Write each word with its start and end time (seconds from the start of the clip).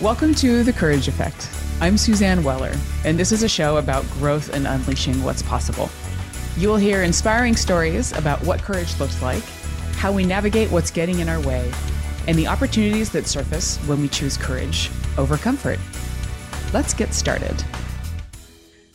Welcome 0.00 0.34
to 0.36 0.64
The 0.64 0.72
Courage 0.72 1.08
Effect. 1.08 1.50
I'm 1.82 1.98
Suzanne 1.98 2.42
Weller, 2.42 2.72
and 3.04 3.18
this 3.18 3.32
is 3.32 3.42
a 3.42 3.48
show 3.50 3.76
about 3.76 4.02
growth 4.12 4.48
and 4.54 4.66
unleashing 4.66 5.22
what's 5.22 5.42
possible. 5.42 5.90
You 6.56 6.68
will 6.68 6.78
hear 6.78 7.02
inspiring 7.02 7.54
stories 7.54 8.10
about 8.12 8.42
what 8.42 8.62
courage 8.62 8.98
looks 8.98 9.20
like, 9.20 9.42
how 9.96 10.10
we 10.10 10.24
navigate 10.24 10.70
what's 10.70 10.90
getting 10.90 11.18
in 11.18 11.28
our 11.28 11.38
way, 11.42 11.70
and 12.26 12.38
the 12.38 12.46
opportunities 12.46 13.10
that 13.10 13.26
surface 13.26 13.76
when 13.86 14.00
we 14.00 14.08
choose 14.08 14.38
courage 14.38 14.90
over 15.18 15.36
comfort. 15.36 15.78
Let's 16.72 16.94
get 16.94 17.12
started. 17.12 17.62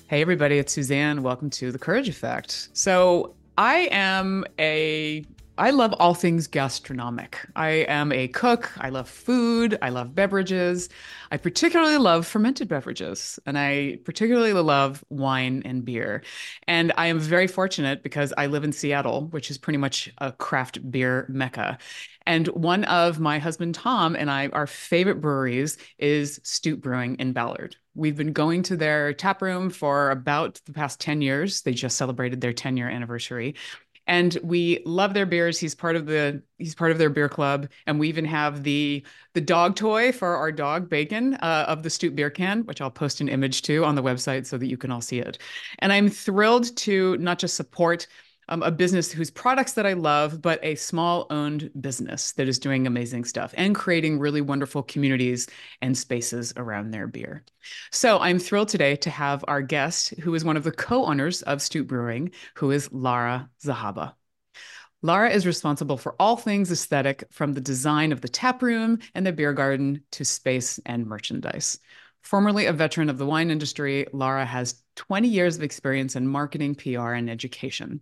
Hey, 0.07 0.23
everybody, 0.23 0.57
it's 0.57 0.73
Suzanne. 0.73 1.21
Welcome 1.21 1.51
to 1.51 1.71
The 1.71 1.77
Courage 1.77 2.09
Effect. 2.09 2.69
So, 2.73 3.35
I 3.59 3.89
am 3.91 4.43
a 4.57 5.23
I 5.57 5.69
love 5.69 5.93
all 5.93 6.13
things 6.13 6.47
gastronomic. 6.47 7.39
I 7.55 7.69
am 7.87 8.11
a 8.11 8.27
cook. 8.27 8.71
I 8.77 8.89
love 8.89 9.07
food. 9.07 9.77
I 9.81 9.87
love 9.87 10.13
beverages. 10.13 10.89
I 11.31 11.37
particularly 11.37 11.97
love 11.97 12.27
fermented 12.27 12.68
beverages, 12.68 13.39
and 13.46 13.57
I 13.57 13.99
particularly 14.04 14.51
love 14.51 15.04
wine 15.10 15.61
and 15.63 15.86
beer. 15.86 16.23
And 16.68 16.91
I 16.97 17.07
am 17.07 17.19
very 17.19 17.47
fortunate 17.47 18.04
because 18.04 18.33
I 18.37 18.47
live 18.47 18.65
in 18.65 18.73
Seattle, 18.73 19.27
which 19.27 19.49
is 19.49 19.57
pretty 19.57 19.77
much 19.77 20.11
a 20.18 20.33
craft 20.33 20.91
beer 20.91 21.25
mecca. 21.29 21.77
And 22.27 22.47
one 22.47 22.83
of 22.85 23.19
my 23.19 23.39
husband 23.39 23.75
Tom 23.75 24.15
and 24.15 24.29
I, 24.29 24.47
our 24.47 24.68
favorite 24.68 25.21
breweries 25.21 25.77
is 25.99 26.39
Stoup 26.43 26.82
Brewing 26.82 27.15
in 27.19 27.33
Ballard. 27.33 27.77
We've 27.93 28.18
been 28.18 28.33
going 28.33 28.63
to 28.63 28.75
their 28.75 29.13
tap 29.13 29.41
room 29.41 29.69
for 29.69 30.11
about 30.11 30.60
the 30.65 30.74
past 30.74 30.99
10 30.99 31.21
years. 31.21 31.61
They 31.61 31.74
just 31.74 31.97
celebrated 31.97 32.41
their 32.41 32.52
10 32.52 32.75
year 32.75 32.89
anniversary 32.89 33.55
and 34.08 34.38
we 34.44 34.81
love 34.86 35.14
their 35.14 35.25
beers. 35.25 35.59
He's 35.59 35.75
part 35.75 35.95
of 35.95 36.05
the 36.05 36.41
he's 36.58 36.75
part 36.75 36.91
of 36.91 36.97
their 36.97 37.09
beer 37.09 37.30
club, 37.30 37.69
and 37.88 38.00
we 38.00 38.08
even 38.09 38.25
have 38.25 38.63
the 38.63 39.03
the 39.33 39.41
dog 39.41 39.75
toy 39.75 40.11
for 40.11 40.36
our 40.36 40.52
dog 40.52 40.89
Bacon 40.89 41.36
uh, 41.36 41.66
of 41.67 41.83
the 41.83 41.89
Stoup 41.89 42.16
beer 42.16 42.30
can, 42.30 42.66
which 42.66 42.81
I'll 42.81 42.91
post 42.91 43.22
an 43.22 43.30
image 43.30 43.61
to 43.63 43.83
on 43.83 43.95
the 43.95 44.03
website 44.03 44.45
so 44.45 44.57
that 44.57 44.67
you 44.67 44.77
can 44.77 44.91
all 44.91 45.02
see 45.02 45.19
it. 45.19 45.38
And 45.80 45.91
I'm 45.91 46.09
thrilled 46.09 46.75
to 46.77 47.17
not 47.17 47.39
just 47.39 47.55
support 47.55 48.07
um, 48.49 48.61
a 48.63 48.71
business 48.71 49.11
whose 49.11 49.31
products 49.31 49.73
that 49.73 49.85
I 49.85 49.93
love, 49.93 50.41
but 50.41 50.59
a 50.63 50.75
small 50.75 51.27
owned 51.29 51.71
business 51.79 52.33
that 52.33 52.47
is 52.47 52.59
doing 52.59 52.85
amazing 52.85 53.25
stuff 53.25 53.53
and 53.57 53.75
creating 53.75 54.19
really 54.19 54.41
wonderful 54.41 54.83
communities 54.83 55.47
and 55.81 55.97
spaces 55.97 56.53
around 56.57 56.91
their 56.91 57.07
beer. 57.07 57.43
So 57.91 58.19
I'm 58.19 58.39
thrilled 58.39 58.69
today 58.69 58.95
to 58.97 59.09
have 59.09 59.43
our 59.47 59.61
guest, 59.61 60.13
who 60.19 60.35
is 60.35 60.45
one 60.45 60.57
of 60.57 60.63
the 60.63 60.71
co 60.71 61.05
owners 61.05 61.41
of 61.43 61.59
Stoup 61.59 61.87
Brewing, 61.87 62.31
who 62.55 62.71
is 62.71 62.91
Lara 62.91 63.49
Zahaba. 63.63 64.13
Lara 65.02 65.30
is 65.30 65.45
responsible 65.45 65.97
for 65.97 66.15
all 66.19 66.35
things 66.35 66.71
aesthetic 66.71 67.25
from 67.30 67.53
the 67.53 67.61
design 67.61 68.11
of 68.11 68.21
the 68.21 68.27
tap 68.27 68.63
room 68.63 68.97
and 69.13 69.25
the 69.25 69.31
beer 69.31 69.53
garden 69.53 70.02
to 70.11 70.25
space 70.25 70.80
and 70.85 71.05
merchandise. 71.05 71.77
Formerly 72.23 72.65
a 72.65 72.73
veteran 72.73 73.07
of 73.11 73.19
the 73.19 73.25
wine 73.25 73.52
industry, 73.52 74.07
Lara 74.11 74.45
has 74.45 74.81
20 74.95 75.27
years 75.27 75.57
of 75.57 75.61
experience 75.61 76.15
in 76.15 76.27
marketing, 76.27 76.73
PR, 76.73 77.11
and 77.11 77.30
education. 77.30 78.02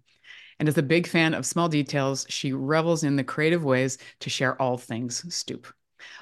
And 0.59 0.67
as 0.67 0.77
a 0.77 0.83
big 0.83 1.07
fan 1.07 1.33
of 1.33 1.45
small 1.45 1.69
details, 1.69 2.25
she 2.29 2.53
revels 2.53 3.03
in 3.03 3.15
the 3.15 3.23
creative 3.23 3.63
ways 3.63 3.97
to 4.19 4.29
share 4.29 4.61
all 4.61 4.77
things 4.77 5.23
Stoup. 5.29 5.65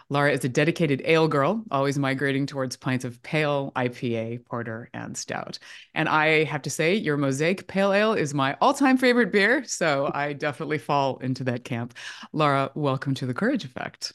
Laura 0.10 0.32
is 0.32 0.44
a 0.44 0.50
dedicated 0.50 1.02
ale 1.06 1.28
girl, 1.28 1.64
always 1.72 1.98
migrating 1.98 2.46
towards 2.46 2.76
pints 2.76 3.06
of 3.06 3.22
pale, 3.24 3.72
IPA, 3.76 4.46
porter, 4.46 4.90
and 4.94 5.18
stout. 5.18 5.58
And 5.94 6.09
I 6.09 6.44
have 6.44 6.62
to 6.64 6.70
say, 6.70 6.96
your 6.96 7.18
Mosaic 7.18 7.68
Pale 7.68 7.94
Ale 7.94 8.14
is 8.14 8.34
my 8.34 8.56
all 8.62 8.74
time 8.74 8.98
favorite 8.98 9.32
beer. 9.32 9.64
So 9.66 10.12
I 10.14 10.34
definitely 10.34 10.78
fall 10.78 11.18
into 11.20 11.44
that 11.46 11.64
camp. 11.64 11.94
Laura, 12.34 12.72
welcome 12.76 13.14
to 13.16 13.26
the 13.26 13.34
Courage 13.34 13.66
Effect. 13.66 14.14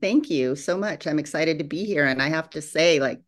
Thank 0.00 0.30
you 0.30 0.54
so 0.54 0.76
much. 0.76 1.06
I'm 1.06 1.18
excited 1.18 1.58
to 1.58 1.64
be 1.64 1.84
here. 1.84 2.04
And 2.04 2.22
I 2.22 2.28
have 2.28 2.50
to 2.50 2.62
say, 2.62 3.00
like, 3.00 3.20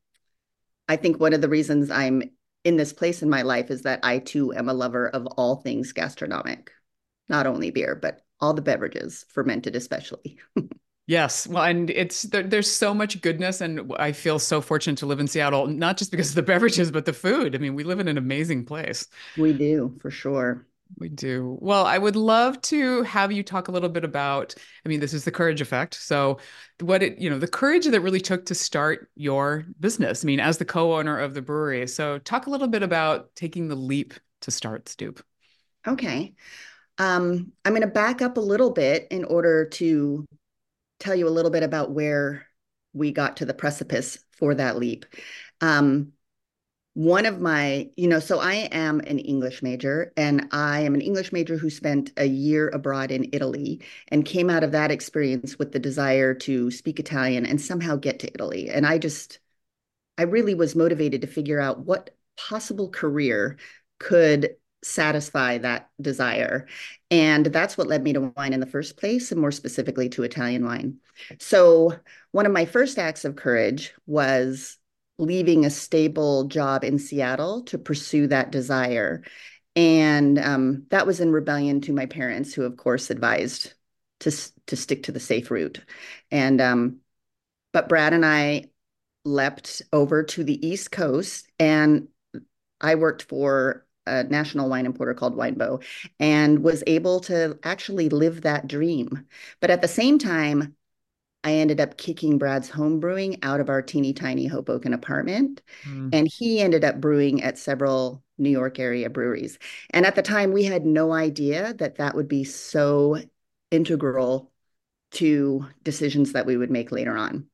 I 0.89 0.97
think 0.97 1.21
one 1.21 1.33
of 1.33 1.41
the 1.41 1.49
reasons 1.49 1.91
I'm 1.91 2.23
in 2.65 2.77
this 2.77 2.93
place 2.93 3.23
in 3.23 3.31
my 3.31 3.43
life 3.43 3.71
is 3.71 3.83
that 3.83 4.01
I 4.03 4.19
too 4.19 4.53
am 4.55 4.69
a 4.69 4.75
lover 4.75 5.09
of 5.09 5.27
all 5.27 5.57
things 5.57 5.93
gastronomic, 5.93 6.71
not 7.29 7.47
only 7.47 7.71
beer, 7.71 7.95
but 7.95 8.23
all 8.41 8.55
the 8.55 8.63
beverages, 8.63 9.25
fermented 9.29 9.77
especially. 9.77 10.39
Yes, 11.07 11.49
well, 11.49 11.65
and 11.65 11.91
it's 11.91 12.23
there, 12.23 12.45
there's 12.45 12.71
so 12.71 12.95
much 12.95 13.21
goodness, 13.21 13.61
and 13.61 13.93
I 13.99 14.13
feel 14.13 14.39
so 14.39 14.61
fortunate 14.61 14.99
to 14.99 15.07
live 15.07 15.19
in 15.19 15.27
Seattle, 15.27 15.67
not 15.67 15.97
just 15.97 16.13
because 16.13 16.29
of 16.29 16.35
the 16.37 16.43
beverages, 16.43 16.93
but 16.93 17.05
the 17.05 17.13
food. 17.13 17.57
I 17.57 17.59
mean, 17.59 17.75
we 17.75 17.83
live 17.83 17.99
in 17.99 18.07
an 18.07 18.17
amazing 18.17 18.65
place. 18.65 19.09
We 19.35 19.53
do, 19.53 19.97
for 20.01 20.13
sure. 20.13 20.69
We 20.99 21.09
do. 21.09 21.57
Well, 21.61 21.87
I 21.87 21.99
would 21.99 22.17
love 22.17 22.61
to 22.63 23.03
have 23.05 23.33
you 23.33 23.43
talk 23.43 23.69
a 23.69 23.73
little 23.73 23.89
bit 23.89 24.05
about, 24.05 24.55
I 24.85 24.89
mean, 24.89 25.01
this 25.01 25.15
is 25.15 25.25
the 25.25 25.31
courage 25.31 25.61
effect. 25.61 25.95
So, 25.95 26.39
what 26.81 27.03
it, 27.03 27.19
you 27.19 27.31
know, 27.31 27.39
the 27.39 27.49
courage 27.49 27.87
that 27.87 28.01
really 28.01 28.21
took 28.21 28.47
to 28.47 28.55
start 28.55 29.11
your 29.15 29.67
business. 29.79 30.25
I 30.25 30.27
mean, 30.27 30.41
as 30.41 30.59
the 30.59 30.65
co 30.65 30.99
owner 30.99 31.19
of 31.19 31.35
the 31.35 31.43
brewery. 31.43 31.87
So, 31.87 32.19
talk 32.19 32.47
a 32.47 32.51
little 32.51 32.69
bit 32.69 32.83
about 32.83 33.35
taking 33.35 33.69
the 33.69 33.77
leap 33.77 34.15
to 34.43 34.51
start 34.51 34.87
Stoup. 34.87 35.23
Okay. 35.87 36.35
Um, 36.99 37.53
I'm 37.65 37.73
going 37.73 37.81
to 37.83 37.89
back 37.89 38.21
up 38.21 38.37
a 38.37 38.41
little 38.41 38.71
bit 38.71 39.09
in 39.11 39.25
order 39.25 39.67
to 39.67 40.27
tell 40.99 41.15
you 41.15 41.27
a 41.27 41.31
little 41.31 41.51
bit 41.51 41.63
about 41.63 41.91
where 41.91 42.47
we 42.93 43.13
got 43.13 43.39
to 43.39 43.47
the 43.47 43.55
precipice 43.55 44.19
for 44.33 44.55
that 44.55 44.77
leap. 44.77 45.07
Um, 45.61 46.13
one 47.01 47.25
of 47.25 47.41
my, 47.41 47.89
you 47.97 48.07
know, 48.07 48.21
so 48.21 48.41
I 48.41 48.69
am 48.73 49.01
an 49.01 49.19
English 49.21 49.63
major 49.63 50.13
and 50.19 50.47
I 50.53 50.81
am 50.81 50.95
an 50.95 51.01
English 51.01 51.33
major 51.33 51.57
who 51.57 51.71
spent 51.71 52.13
a 52.19 52.27
year 52.27 52.69
abroad 52.69 53.11
in 53.11 53.31
Italy 53.33 53.81
and 54.09 54.27
came 54.27 54.51
out 54.51 54.63
of 54.63 54.73
that 54.73 54.91
experience 54.91 55.59
with 55.59 55.73
the 55.73 55.79
desire 55.79 56.35
to 56.35 56.71
speak 56.71 57.01
Italian 57.01 57.47
and 57.47 57.59
somehow 57.59 57.97
get 57.97 58.19
to 58.19 58.31
Italy. 58.35 58.69
And 58.69 58.87
I 58.87 58.99
just, 58.99 59.39
I 60.19 60.25
really 60.25 60.55
was 60.55 60.77
motivated 60.77 61.23
to 61.23 61.27
figure 61.27 61.59
out 61.59 61.87
what 61.87 62.15
possible 62.37 62.91
career 62.91 63.57
could 63.99 64.57
satisfy 64.85 65.57
that 65.57 65.89
desire. 66.03 66.69
And 67.11 67.47
that's 67.47 67.79
what 67.79 67.87
led 67.87 68.03
me 68.03 68.13
to 68.13 68.31
wine 68.37 68.53
in 68.53 68.61
the 68.61 68.67
first 68.67 68.99
place, 68.99 69.33
and 69.33 69.41
more 69.41 69.53
specifically 69.53 70.11
to 70.11 70.23
Italian 70.23 70.67
wine. 70.67 70.99
So, 71.39 71.99
one 72.33 72.45
of 72.45 72.53
my 72.53 72.67
first 72.67 72.99
acts 72.99 73.25
of 73.25 73.37
courage 73.37 73.95
was 74.07 74.77
leaving 75.21 75.65
a 75.65 75.71
stable 75.71 76.45
job 76.45 76.83
in 76.83 76.99
Seattle 76.99 77.63
to 77.65 77.79
pursue 77.79 78.27
that 78.29 78.51
desire. 78.51 79.23
And 79.77 80.39
um, 80.39 80.87
that 80.91 81.07
was 81.07 81.21
in 81.21 81.31
rebellion 81.31 81.81
to 81.83 81.93
my 81.93 82.07
parents, 82.07 82.55
who, 82.55 82.65
of 82.65 82.77
course, 82.77 83.11
advised 83.11 83.75
to, 84.21 84.33
to 84.67 84.77
stick 84.77 85.05
to 85.05 85.13
the 85.13 85.21
safe 85.21 85.51
route. 85.51 85.81
And, 86.31 86.61
um, 86.61 86.97
but 87.73 87.89
Brad 87.89 88.13
and 88.13 88.25
I 88.25 88.65
leapt 89.25 89.83
over 89.93 90.25
to 90.25 90.43
the 90.43 90.67
East 90.67 90.91
Coast, 90.91 91.47
and 91.59 92.09
I 92.81 92.95
worked 92.95 93.23
for 93.23 93.87
a 94.07 94.25
national 94.25 94.71
wine 94.71 94.87
importer 94.87 95.15
called 95.15 95.37
Winebow 95.37 95.85
and 96.19 96.65
was 96.65 96.83
able 96.87 97.21
to 97.21 97.59
actually 97.63 98.09
live 98.09 98.43
that 98.43 98.67
dream. 98.67 99.27
But 99.61 99.71
at 99.71 99.83
the 99.83 99.89
same 99.89 100.19
time, 100.19 100.75
I 101.43 101.55
ended 101.55 101.81
up 101.81 101.97
kicking 101.97 102.39
Brad's 102.39 102.69
home 102.69 103.01
brewing 103.01 103.39
out 103.43 103.61
of 103.61 103.69
our 103.69 103.81
teeny 103.81 104.13
tiny 104.13 104.47
Hoboken 104.47 104.93
apartment. 104.93 105.63
Mm. 105.85 106.11
And 106.13 106.29
he 106.29 106.61
ended 106.61 106.85
up 106.85 107.01
brewing 107.01 107.43
at 107.43 107.59
several 107.59 108.23
New 108.37 108.51
York 108.51 108.79
area 108.79 109.09
breweries. 109.09 109.59
And 109.91 110.05
at 110.05 110.15
the 110.15 110.23
time, 110.23 110.53
we 110.53 110.65
had 110.65 110.85
no 110.85 111.13
idea 111.13 111.75
that 111.75 111.97
that 111.97 112.15
would 112.15 112.29
be 112.29 112.45
so 112.45 113.19
integral 113.71 114.51
to 115.13 115.67
decisions 115.83 116.33
that 116.33 116.47
we 116.47 116.57
would 116.57 116.71
make 116.71 116.93
later 116.93 117.17
on. 117.17 117.47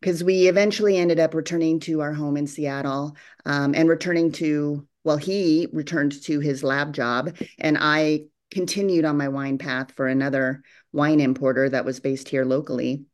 Because 0.00 0.22
we 0.22 0.48
eventually 0.48 0.98
ended 0.98 1.20
up 1.20 1.32
returning 1.32 1.80
to 1.80 2.00
our 2.00 2.12
home 2.12 2.36
in 2.36 2.46
Seattle 2.46 3.16
um, 3.44 3.74
and 3.74 3.88
returning 3.88 4.32
to, 4.32 4.86
well, 5.04 5.16
he 5.16 5.68
returned 5.72 6.20
to 6.24 6.40
his 6.40 6.64
lab 6.64 6.92
job, 6.92 7.36
and 7.58 7.78
I 7.80 8.24
continued 8.50 9.04
on 9.04 9.16
my 9.16 9.28
wine 9.28 9.58
path 9.58 9.92
for 9.92 10.08
another 10.08 10.62
wine 10.92 11.20
importer 11.20 11.68
that 11.68 11.84
was 11.84 12.00
based 12.00 12.28
here 12.28 12.44
locally 12.44 13.04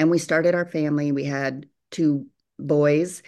and 0.00 0.10
we 0.10 0.16
started 0.18 0.54
our 0.54 0.64
family. 0.64 1.12
We 1.12 1.24
had 1.24 1.66
two 1.90 2.26
boys. 2.58 3.22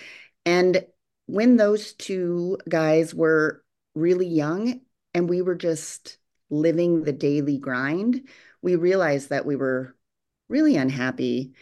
And 0.47 0.87
when 1.27 1.59
those 1.59 1.93
two 1.93 2.57
guys 2.67 3.15
were 3.15 3.63
really 3.95 4.27
young 4.27 4.81
and 5.13 5.29
we 5.29 5.43
were 5.43 5.55
just 5.55 6.17
living 6.49 7.05
the 7.05 7.13
daily 7.13 7.59
grind, 7.59 8.27
we 8.63 8.77
realized 8.77 9.29
that 9.29 9.45
we 9.45 9.55
were 9.55 9.95
really 10.49 10.77
unhappy 10.77 11.53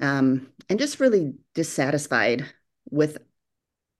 um, 0.00 0.52
and 0.68 0.80
just 0.80 0.98
really 0.98 1.34
dissatisfied 1.54 2.44
with 2.90 3.18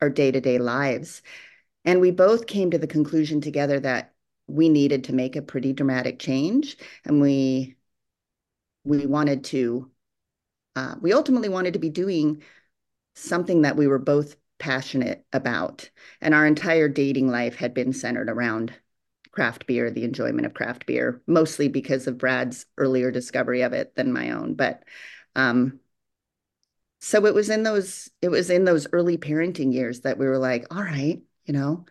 our 0.00 0.10
day 0.10 0.32
to 0.32 0.40
day 0.40 0.58
lives. 0.58 1.22
And 1.84 2.00
we 2.00 2.10
both 2.10 2.48
came 2.48 2.72
to 2.72 2.78
the 2.78 2.88
conclusion 2.88 3.40
together 3.40 3.78
that 3.78 4.14
we 4.48 4.68
needed 4.68 5.04
to 5.04 5.14
make 5.14 5.36
a 5.36 5.42
pretty 5.42 5.72
dramatic 5.72 6.18
change 6.18 6.76
and 7.04 7.20
we 7.20 7.76
we 8.84 9.04
wanted 9.04 9.42
to 9.42 9.90
uh, 10.76 10.94
we 11.00 11.12
ultimately 11.12 11.48
wanted 11.48 11.72
to 11.72 11.80
be 11.80 11.90
doing 11.90 12.42
something 13.14 13.62
that 13.62 13.76
we 13.76 13.86
were 13.86 13.98
both 13.98 14.36
passionate 14.58 15.24
about. 15.32 15.90
And 16.20 16.34
our 16.34 16.46
entire 16.46 16.88
dating 16.88 17.30
life 17.30 17.56
had 17.56 17.74
been 17.74 17.92
centered 17.92 18.28
around 18.28 18.72
craft 19.32 19.66
beer, 19.66 19.90
the 19.90 20.04
enjoyment 20.04 20.46
of 20.46 20.54
craft 20.54 20.86
beer, 20.86 21.20
mostly 21.26 21.68
because 21.68 22.06
of 22.06 22.18
Brad's 22.18 22.66
earlier 22.78 23.10
discovery 23.10 23.62
of 23.62 23.72
it 23.72 23.94
than 23.96 24.12
my 24.12 24.30
own. 24.30 24.54
But 24.54 24.84
um, 25.34 25.80
so 27.00 27.26
it 27.26 27.34
was 27.34 27.50
in 27.50 27.62
those 27.62 28.10
it 28.22 28.28
was 28.28 28.50
in 28.50 28.64
those 28.64 28.86
early 28.92 29.18
parenting 29.18 29.72
years 29.72 30.00
that 30.00 30.18
we 30.18 30.26
were 30.26 30.38
like, 30.38 30.66
all 30.74 30.82
right, 30.82 31.20
you 31.44 31.54
know, 31.54 31.84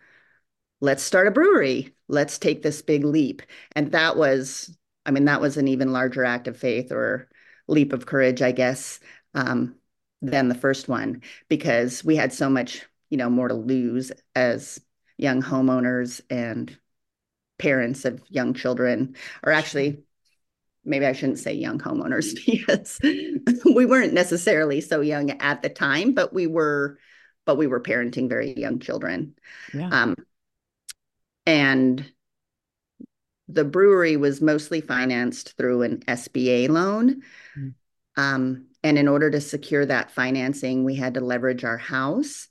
let's 0.80 1.02
start 1.02 1.28
a 1.28 1.30
brewery. 1.30 1.94
Let's 2.08 2.38
take 2.38 2.62
this 2.62 2.82
big 2.82 3.04
leap. 3.04 3.42
And 3.74 3.92
that 3.92 4.16
was, 4.16 4.76
I 5.04 5.10
mean, 5.10 5.24
that 5.26 5.40
was 5.40 5.56
an 5.56 5.68
even 5.68 5.92
larger 5.92 6.24
act 6.24 6.48
of 6.48 6.56
faith 6.56 6.92
or 6.92 7.28
leap 7.68 7.92
of 7.92 8.06
courage, 8.06 8.42
I 8.42 8.52
guess, 8.52 9.00
um, 9.34 9.76
than 10.22 10.48
the 10.48 10.54
first 10.54 10.88
one 10.88 11.22
because 11.48 12.04
we 12.04 12.16
had 12.16 12.32
so 12.32 12.48
much, 12.48 12.84
you 13.10 13.16
know, 13.16 13.30
more 13.30 13.48
to 13.48 13.54
lose 13.54 14.12
as 14.34 14.80
young 15.16 15.42
homeowners 15.42 16.20
and 16.30 16.76
parents 17.58 18.04
of 18.04 18.22
young 18.28 18.54
children, 18.54 19.16
or 19.42 19.52
actually 19.52 20.02
maybe 20.84 21.06
I 21.06 21.12
shouldn't 21.12 21.38
say 21.38 21.52
young 21.52 21.78
homeowners 21.78 22.34
because 22.46 22.98
we 23.02 23.86
weren't 23.86 24.12
necessarily 24.12 24.80
so 24.80 25.00
young 25.00 25.30
at 25.30 25.62
the 25.62 25.68
time, 25.68 26.12
but 26.12 26.32
we 26.32 26.46
were, 26.46 26.98
but 27.44 27.56
we 27.56 27.66
were 27.66 27.80
parenting 27.80 28.28
very 28.28 28.54
young 28.56 28.78
children. 28.78 29.34
Yeah. 29.74 29.88
Um, 29.90 30.16
and 31.44 32.12
the 33.48 33.64
brewery 33.64 34.16
was 34.16 34.40
mostly 34.40 34.80
financed 34.80 35.56
through 35.56 35.82
an 35.82 35.98
SBA 36.08 36.68
loan. 36.68 37.22
Mm. 37.56 37.74
Um, 38.16 38.66
and 38.82 38.98
in 38.98 39.08
order 39.08 39.30
to 39.30 39.40
secure 39.40 39.84
that 39.86 40.10
financing, 40.10 40.84
we 40.84 40.94
had 40.94 41.14
to 41.14 41.20
leverage 41.20 41.64
our 41.64 41.78
house. 41.78 42.48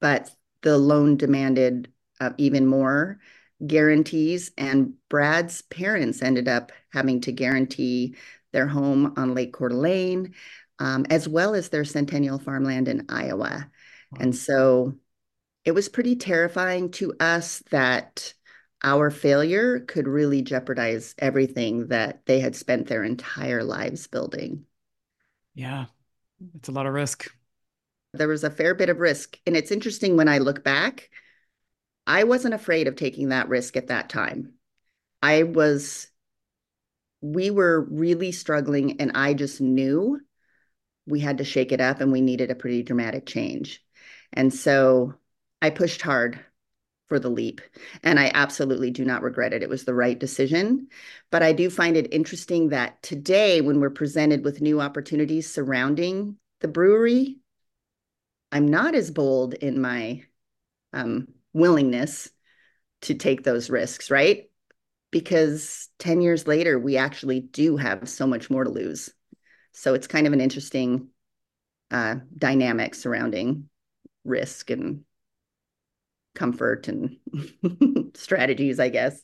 But 0.00 0.30
the 0.62 0.78
loan 0.78 1.16
demanded 1.16 1.92
uh, 2.20 2.30
even 2.38 2.66
more 2.66 3.18
guarantees, 3.66 4.52
and 4.56 4.94
Brad's 5.08 5.62
parents 5.62 6.22
ended 6.22 6.48
up 6.48 6.72
having 6.92 7.20
to 7.22 7.32
guarantee 7.32 8.16
their 8.52 8.66
home 8.66 9.14
on 9.16 9.34
Lake 9.34 9.52
Coeur 9.52 9.70
d'Alene, 9.70 10.34
um, 10.78 11.06
as 11.10 11.28
well 11.28 11.54
as 11.54 11.68
their 11.68 11.84
Centennial 11.84 12.38
farmland 12.38 12.88
in 12.88 13.06
Iowa. 13.08 13.70
Wow. 14.12 14.18
And 14.20 14.36
so 14.36 14.94
it 15.64 15.72
was 15.72 15.88
pretty 15.88 16.16
terrifying 16.16 16.90
to 16.92 17.14
us 17.20 17.62
that 17.70 18.32
our 18.82 19.10
failure 19.10 19.80
could 19.80 20.06
really 20.06 20.42
jeopardize 20.42 21.14
everything 21.18 21.88
that 21.88 22.24
they 22.26 22.40
had 22.40 22.54
spent 22.54 22.86
their 22.86 23.04
entire 23.04 23.64
lives 23.64 24.06
building. 24.06 24.64
Yeah, 25.54 25.86
it's 26.54 26.68
a 26.68 26.72
lot 26.72 26.86
of 26.86 26.94
risk. 26.94 27.32
There 28.14 28.28
was 28.28 28.44
a 28.44 28.50
fair 28.50 28.74
bit 28.74 28.88
of 28.88 29.00
risk. 29.00 29.38
And 29.46 29.56
it's 29.56 29.70
interesting 29.70 30.16
when 30.16 30.28
I 30.28 30.38
look 30.38 30.64
back, 30.64 31.10
I 32.06 32.24
wasn't 32.24 32.54
afraid 32.54 32.86
of 32.86 32.96
taking 32.96 33.30
that 33.30 33.48
risk 33.48 33.76
at 33.76 33.88
that 33.88 34.08
time. 34.08 34.54
I 35.22 35.42
was, 35.42 36.08
we 37.20 37.50
were 37.50 37.82
really 37.90 38.32
struggling, 38.32 39.00
and 39.00 39.12
I 39.14 39.34
just 39.34 39.60
knew 39.60 40.20
we 41.06 41.20
had 41.20 41.38
to 41.38 41.44
shake 41.44 41.72
it 41.72 41.80
up 41.80 42.00
and 42.00 42.12
we 42.12 42.20
needed 42.20 42.50
a 42.50 42.54
pretty 42.54 42.82
dramatic 42.82 43.26
change. 43.26 43.84
And 44.32 44.52
so 44.52 45.14
I 45.60 45.70
pushed 45.70 46.02
hard 46.02 46.38
for 47.08 47.18
the 47.18 47.30
leap, 47.30 47.60
and 48.02 48.20
I 48.20 48.30
absolutely 48.34 48.90
do 48.90 49.04
not 49.04 49.22
regret 49.22 49.52
it. 49.52 49.62
It 49.62 49.68
was 49.68 49.84
the 49.84 49.94
right 49.94 50.18
decision. 50.18 50.88
But 51.30 51.42
I 51.42 51.52
do 51.52 51.70
find 51.70 51.96
it 51.96 52.12
interesting 52.12 52.68
that 52.68 53.02
today, 53.02 53.60
when 53.60 53.80
we're 53.80 53.90
presented 53.90 54.44
with 54.44 54.60
new 54.60 54.80
opportunities 54.80 55.52
surrounding 55.52 56.36
the 56.60 56.68
brewery, 56.68 57.38
I'm 58.52 58.68
not 58.68 58.94
as 58.94 59.10
bold 59.10 59.54
in 59.54 59.80
my 59.80 60.22
um, 60.92 61.28
willingness 61.52 62.30
to 63.02 63.14
take 63.14 63.42
those 63.42 63.70
risks, 63.70 64.10
right? 64.10 64.50
Because 65.10 65.88
10 65.98 66.20
years 66.20 66.46
later, 66.46 66.78
we 66.78 66.96
actually 66.96 67.40
do 67.40 67.76
have 67.76 68.08
so 68.08 68.26
much 68.26 68.50
more 68.50 68.64
to 68.64 68.70
lose. 68.70 69.10
So 69.72 69.94
it's 69.94 70.06
kind 70.06 70.26
of 70.26 70.32
an 70.32 70.40
interesting 70.40 71.08
uh, 71.90 72.16
dynamic 72.36 72.94
surrounding 72.94 73.68
risk 74.24 74.70
and 74.70 75.04
comfort 76.38 76.88
and 76.88 77.16
strategies, 78.14 78.80
I 78.80 78.88
guess. 78.88 79.22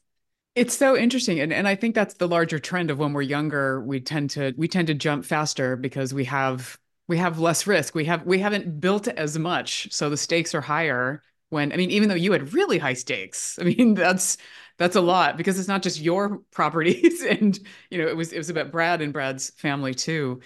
It's 0.55 0.77
so 0.77 0.97
interesting. 0.97 1.41
And, 1.41 1.53
and 1.53 1.67
I 1.67 1.75
think 1.75 1.95
that's 1.95 2.15
the 2.15 2.29
larger 2.29 2.59
trend 2.59 2.91
of 2.91 2.99
when 2.99 3.13
we're 3.13 3.23
younger, 3.23 3.81
we 3.81 4.01
tend 4.01 4.31
to 4.31 4.55
we 4.57 4.69
tend 4.69 4.87
to 4.89 4.95
jump 4.95 5.25
faster 5.25 5.77
because 5.77 6.15
we 6.15 6.25
have 6.27 6.79
we 7.09 7.19
have 7.19 7.39
less 7.41 7.67
risk. 7.67 7.95
We 7.95 8.05
have 8.05 8.25
we 8.25 8.39
haven't 8.39 8.81
built 8.81 9.09
as 9.09 9.39
much. 9.39 9.89
So 9.93 10.11
the 10.11 10.17
stakes 10.17 10.55
are 10.55 10.61
higher 10.61 11.23
when 11.51 11.73
I 11.73 11.77
mean, 11.77 11.91
even 11.91 12.09
though 12.09 12.15
you 12.15 12.33
had 12.33 12.53
really 12.55 12.79
high 12.79 12.95
stakes, 12.95 13.59
I 13.61 13.65
mean, 13.65 13.95
that's 13.95 14.37
that's 14.79 14.97
a 14.97 15.01
lot 15.01 15.37
because 15.37 15.59
it's 15.59 15.69
not 15.69 15.83
just 15.83 16.01
your 16.01 16.39
properties, 16.53 17.23
and 17.29 17.59
you 17.91 17.99
know, 17.99 18.09
it 18.09 18.17
was 18.17 18.33
it 18.33 18.39
was 18.39 18.51
about 18.51 18.71
Brad 18.73 19.01
and 19.03 19.13
Brad's 19.13 19.51
family 19.51 19.95
too. 19.95 20.41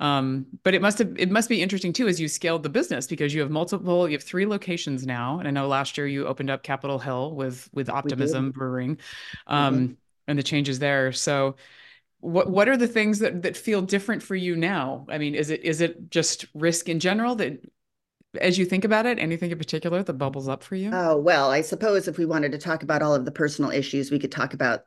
Um, 0.00 0.46
but 0.64 0.74
it 0.74 0.82
must 0.82 0.98
have 0.98 1.14
it 1.16 1.30
must 1.30 1.48
be 1.48 1.62
interesting 1.62 1.92
too 1.92 2.08
as 2.08 2.20
you 2.20 2.26
scaled 2.26 2.62
the 2.62 2.68
business 2.68 3.06
because 3.06 3.32
you 3.32 3.40
have 3.40 3.50
multiple, 3.50 4.08
you 4.08 4.16
have 4.16 4.24
three 4.24 4.46
locations 4.46 5.06
now, 5.06 5.38
and 5.38 5.46
I 5.46 5.50
know 5.50 5.68
last 5.68 5.96
year 5.96 6.06
you 6.06 6.26
opened 6.26 6.50
up 6.50 6.62
Capitol 6.62 6.98
Hill 6.98 7.34
with 7.34 7.68
with 7.72 7.88
Optimism 7.88 8.50
Brewing, 8.50 8.98
um, 9.46 9.74
mm-hmm. 9.74 9.92
and 10.26 10.38
the 10.38 10.42
changes 10.42 10.80
there. 10.80 11.12
So 11.12 11.56
what 12.18 12.50
what 12.50 12.68
are 12.68 12.76
the 12.76 12.88
things 12.88 13.20
that 13.20 13.42
that 13.42 13.56
feel 13.56 13.82
different 13.82 14.22
for 14.22 14.34
you 14.34 14.56
now? 14.56 15.06
I 15.08 15.18
mean, 15.18 15.34
is 15.34 15.50
it 15.50 15.62
is 15.62 15.80
it 15.80 16.10
just 16.10 16.46
risk 16.54 16.88
in 16.88 16.98
general 16.98 17.36
that 17.36 17.64
as 18.40 18.58
you 18.58 18.64
think 18.64 18.84
about 18.84 19.06
it, 19.06 19.18
anything 19.18 19.50
in 19.50 19.58
particular 19.58 20.02
that 20.02 20.14
bubbles 20.14 20.48
up 20.48 20.62
for 20.62 20.74
you? 20.74 20.90
Oh, 20.92 21.16
well, 21.16 21.50
I 21.50 21.60
suppose 21.60 22.08
if 22.08 22.18
we 22.18 22.26
wanted 22.26 22.52
to 22.52 22.58
talk 22.58 22.82
about 22.82 23.02
all 23.02 23.14
of 23.14 23.24
the 23.24 23.30
personal 23.30 23.70
issues, 23.70 24.10
we 24.10 24.18
could 24.18 24.32
talk 24.32 24.54
about 24.54 24.86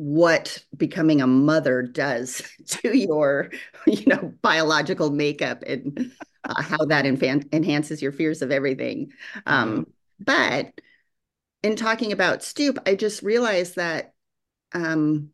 what 0.00 0.64
becoming 0.74 1.20
a 1.20 1.26
mother 1.26 1.82
does 1.82 2.40
to 2.66 2.96
your, 2.96 3.50
you 3.86 4.06
know, 4.06 4.32
biological 4.40 5.10
makeup 5.10 5.62
and 5.66 6.10
uh, 6.44 6.62
how 6.62 6.86
that 6.86 7.04
infan- 7.04 7.52
enhances 7.52 8.00
your 8.00 8.10
fears 8.10 8.40
of 8.40 8.50
everything. 8.50 9.12
Um, 9.44 9.70
mm-hmm. 9.70 9.90
But 10.20 10.80
in 11.62 11.76
talking 11.76 12.12
about 12.12 12.40
Stoup 12.40 12.78
I 12.86 12.94
just 12.94 13.22
realized 13.22 13.76
that 13.76 14.14
um, 14.72 15.32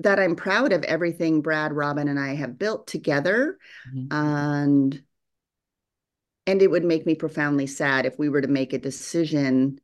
that 0.00 0.18
I'm 0.18 0.36
proud 0.36 0.72
of 0.72 0.82
everything 0.84 1.42
Brad, 1.42 1.74
Robyn, 1.74 2.08
and 2.08 2.18
I 2.18 2.34
have 2.34 2.58
built 2.58 2.86
together, 2.86 3.58
mm-hmm. 3.94 4.06
and 4.10 5.02
and 6.46 6.62
it 6.62 6.70
would 6.70 6.84
make 6.84 7.04
me 7.04 7.14
profoundly 7.14 7.66
sad 7.66 8.06
if 8.06 8.18
we 8.18 8.30
were 8.30 8.40
to 8.40 8.48
make 8.48 8.72
a 8.72 8.78
decision 8.78 9.80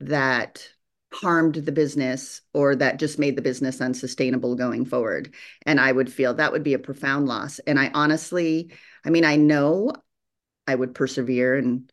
that 0.00 0.68
harmed 1.12 1.54
the 1.54 1.72
business 1.72 2.42
or 2.52 2.76
that 2.76 2.98
just 2.98 3.18
made 3.18 3.36
the 3.36 3.42
business 3.42 3.80
unsustainable 3.80 4.54
going 4.54 4.84
forward. 4.84 5.34
And 5.64 5.80
I 5.80 5.90
would 5.90 6.12
feel 6.12 6.34
that 6.34 6.52
would 6.52 6.64
be 6.64 6.74
a 6.74 6.78
profound 6.78 7.26
loss. 7.26 7.58
And 7.60 7.78
I 7.78 7.90
honestly, 7.94 8.72
I 9.04 9.10
mean, 9.10 9.24
I 9.24 9.36
know 9.36 9.92
I 10.66 10.74
would 10.74 10.94
persevere 10.94 11.56
and 11.56 11.90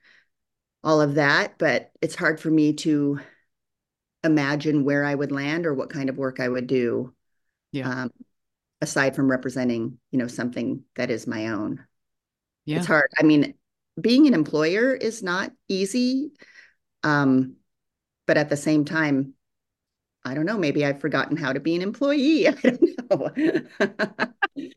all 0.83 0.99
of 0.99 1.15
that, 1.15 1.57
but 1.57 1.91
it's 2.01 2.15
hard 2.15 2.39
for 2.39 2.49
me 2.49 2.73
to 2.73 3.19
imagine 4.23 4.83
where 4.83 5.05
I 5.05 5.13
would 5.13 5.31
land 5.31 5.65
or 5.65 5.73
what 5.73 5.89
kind 5.89 6.09
of 6.09 6.17
work 6.17 6.39
I 6.39 6.49
would 6.49 6.67
do. 6.67 7.13
Yeah. 7.71 7.89
Um, 7.89 8.11
aside 8.81 9.15
from 9.15 9.31
representing, 9.31 9.97
you 10.11 10.19
know, 10.19 10.27
something 10.27 10.83
that 10.95 11.09
is 11.09 11.25
my 11.25 11.47
own. 11.47 11.85
Yeah. 12.65 12.77
It's 12.77 12.87
hard. 12.87 13.09
I 13.17 13.23
mean, 13.23 13.53
being 13.99 14.27
an 14.27 14.33
employer 14.33 14.93
is 14.93 15.23
not 15.23 15.51
easy. 15.69 16.31
Um, 17.03 17.55
but 18.25 18.37
at 18.37 18.49
the 18.49 18.57
same 18.57 18.85
time, 18.85 19.33
I 20.25 20.33
don't 20.33 20.45
know, 20.45 20.57
maybe 20.57 20.85
I've 20.85 21.01
forgotten 21.01 21.35
how 21.37 21.53
to 21.53 21.59
be 21.59 21.75
an 21.75 21.81
employee. 21.81 22.47
I 22.47 22.53
don't 22.53 23.09
know. 23.09 23.31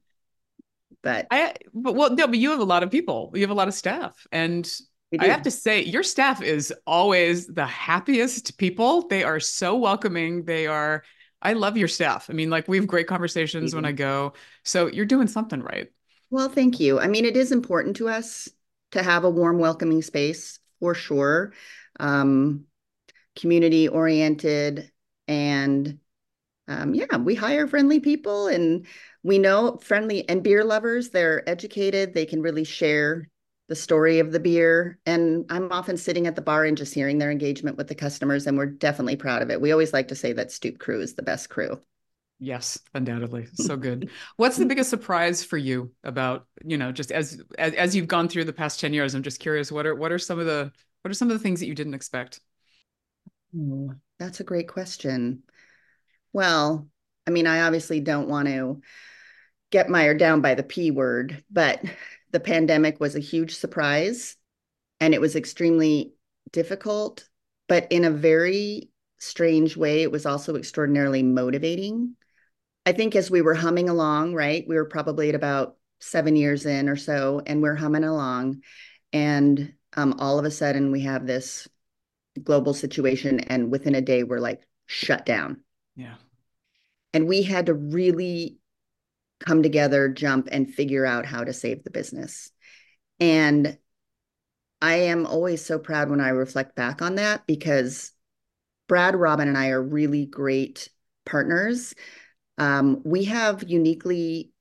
but 1.02 1.26
I 1.30 1.54
but 1.72 1.94
well 1.94 2.14
no, 2.14 2.26
but 2.26 2.38
you 2.38 2.50
have 2.50 2.60
a 2.60 2.64
lot 2.64 2.82
of 2.82 2.90
people. 2.90 3.30
You 3.34 3.42
have 3.42 3.50
a 3.50 3.54
lot 3.54 3.68
of 3.68 3.74
staff. 3.74 4.26
And 4.32 4.70
I 5.18 5.26
have 5.28 5.42
to 5.42 5.50
say, 5.50 5.84
your 5.84 6.02
staff 6.02 6.42
is 6.42 6.74
always 6.86 7.46
the 7.46 7.64
happiest 7.64 8.58
people. 8.58 9.06
They 9.06 9.22
are 9.22 9.38
so 9.38 9.76
welcoming. 9.76 10.44
They 10.44 10.66
are 10.66 11.04
I 11.42 11.52
love 11.52 11.76
your 11.76 11.88
staff. 11.88 12.28
I 12.28 12.32
mean, 12.32 12.50
like 12.50 12.66
we 12.66 12.76
have 12.76 12.86
great 12.86 13.06
conversations 13.06 13.74
when 13.74 13.84
I 13.84 13.92
go. 13.92 14.32
So 14.64 14.88
you're 14.88 15.04
doing 15.04 15.28
something 15.28 15.62
right. 15.62 15.88
Well, 16.30 16.48
thank 16.48 16.80
you. 16.80 16.98
I 16.98 17.06
mean, 17.06 17.24
it 17.24 17.36
is 17.36 17.52
important 17.52 17.96
to 17.96 18.08
us 18.08 18.48
to 18.92 19.02
have 19.02 19.22
a 19.22 19.30
warm, 19.30 19.58
welcoming 19.58 20.02
space 20.02 20.58
for 20.80 20.94
sure. 20.94 21.52
Um, 22.00 22.64
community 23.36 23.88
oriented 23.88 24.90
and 25.28 25.98
um, 26.68 26.94
yeah, 26.94 27.16
we 27.16 27.34
hire 27.34 27.66
friendly 27.66 28.00
people 28.00 28.48
and 28.48 28.86
we 29.22 29.38
know 29.38 29.78
friendly 29.78 30.28
and 30.28 30.42
beer 30.42 30.64
lovers. 30.64 31.10
They're 31.10 31.48
educated. 31.48 32.12
They 32.12 32.26
can 32.26 32.42
really 32.42 32.64
share 32.64 33.28
the 33.68 33.76
story 33.76 34.18
of 34.18 34.32
the 34.32 34.40
beer. 34.40 34.98
And 35.06 35.44
I'm 35.50 35.70
often 35.72 35.96
sitting 35.96 36.26
at 36.26 36.36
the 36.36 36.42
bar 36.42 36.64
and 36.64 36.76
just 36.76 36.94
hearing 36.94 37.18
their 37.18 37.30
engagement 37.30 37.76
with 37.76 37.88
the 37.88 37.94
customers. 37.94 38.46
And 38.46 38.56
we're 38.56 38.66
definitely 38.66 39.16
proud 39.16 39.42
of 39.42 39.50
it. 39.50 39.60
We 39.60 39.72
always 39.72 39.92
like 39.92 40.08
to 40.08 40.14
say 40.14 40.32
that 40.34 40.52
Stoup 40.52 40.78
Crew 40.78 41.00
is 41.00 41.14
the 41.14 41.22
best 41.22 41.50
crew. 41.50 41.80
Yes, 42.38 42.78
undoubtedly. 42.94 43.46
So 43.54 43.76
good. 43.76 44.10
What's 44.36 44.56
the 44.56 44.66
biggest 44.66 44.90
surprise 44.90 45.42
for 45.42 45.56
you 45.56 45.92
about, 46.04 46.46
you 46.64 46.76
know, 46.76 46.92
just 46.92 47.10
as, 47.10 47.42
as 47.58 47.74
as 47.74 47.96
you've 47.96 48.08
gone 48.08 48.28
through 48.28 48.44
the 48.44 48.52
past 48.52 48.78
10 48.78 48.92
years, 48.92 49.14
I'm 49.14 49.22
just 49.22 49.40
curious 49.40 49.72
what 49.72 49.86
are 49.86 49.94
what 49.94 50.12
are 50.12 50.18
some 50.18 50.38
of 50.38 50.46
the 50.46 50.70
what 51.02 51.10
are 51.10 51.14
some 51.14 51.30
of 51.30 51.38
the 51.38 51.42
things 51.42 51.60
that 51.60 51.66
you 51.66 51.74
didn't 51.74 51.94
expect? 51.94 52.40
Oh, 53.56 53.94
that's 54.18 54.40
a 54.40 54.44
great 54.44 54.68
question. 54.68 55.42
Well, 56.32 56.88
I 57.26 57.30
mean, 57.30 57.46
I 57.46 57.62
obviously 57.62 58.00
don't 58.00 58.28
want 58.28 58.48
to 58.48 58.80
get 59.70 59.88
mired 59.88 60.18
down 60.18 60.40
by 60.40 60.54
the 60.54 60.62
P 60.62 60.90
word, 60.90 61.42
but 61.50 61.82
the 62.30 62.40
pandemic 62.40 63.00
was 63.00 63.16
a 63.16 63.20
huge 63.20 63.56
surprise 63.56 64.36
and 65.00 65.14
it 65.14 65.20
was 65.20 65.36
extremely 65.36 66.14
difficult, 66.52 67.28
but 67.68 67.90
in 67.90 68.04
a 68.04 68.10
very 68.10 68.90
strange 69.18 69.76
way, 69.76 70.02
it 70.02 70.12
was 70.12 70.26
also 70.26 70.56
extraordinarily 70.56 71.22
motivating. 71.22 72.16
I 72.84 72.92
think 72.92 73.16
as 73.16 73.30
we 73.30 73.42
were 73.42 73.54
humming 73.54 73.88
along, 73.88 74.34
right, 74.34 74.64
we 74.66 74.76
were 74.76 74.84
probably 74.84 75.28
at 75.28 75.34
about 75.34 75.76
seven 76.00 76.36
years 76.36 76.66
in 76.66 76.88
or 76.88 76.96
so, 76.96 77.42
and 77.44 77.62
we're 77.62 77.74
humming 77.74 78.04
along. 78.04 78.62
And 79.12 79.72
um, 79.94 80.14
all 80.18 80.38
of 80.38 80.44
a 80.44 80.50
sudden, 80.50 80.92
we 80.92 81.02
have 81.02 81.26
this 81.26 81.66
global 82.40 82.74
situation, 82.74 83.40
and 83.40 83.70
within 83.70 83.94
a 83.94 84.00
day, 84.00 84.22
we're 84.22 84.40
like 84.40 84.62
shut 84.86 85.26
down. 85.26 85.62
Yeah. 85.94 86.14
And 87.12 87.28
we 87.28 87.42
had 87.42 87.66
to 87.66 87.74
really 87.74 88.58
come 89.40 89.62
together, 89.62 90.08
jump, 90.08 90.48
and 90.50 90.72
figure 90.72 91.06
out 91.06 91.26
how 91.26 91.44
to 91.44 91.52
save 91.52 91.84
the 91.84 91.90
business. 91.90 92.50
And 93.20 93.78
I 94.80 94.94
am 94.94 95.26
always 95.26 95.64
so 95.64 95.78
proud 95.78 96.10
when 96.10 96.20
I 96.20 96.28
reflect 96.28 96.74
back 96.74 97.02
on 97.02 97.16
that 97.16 97.46
because 97.46 98.12
Brad, 98.88 99.16
Robyn, 99.16 99.48
and 99.48 99.58
I 99.58 99.68
are 99.68 99.82
really 99.82 100.26
great 100.26 100.90
partners. 101.24 101.94
Um, 102.58 103.02
we 103.04 103.24
have 103.24 103.64
uniquely 103.68 104.52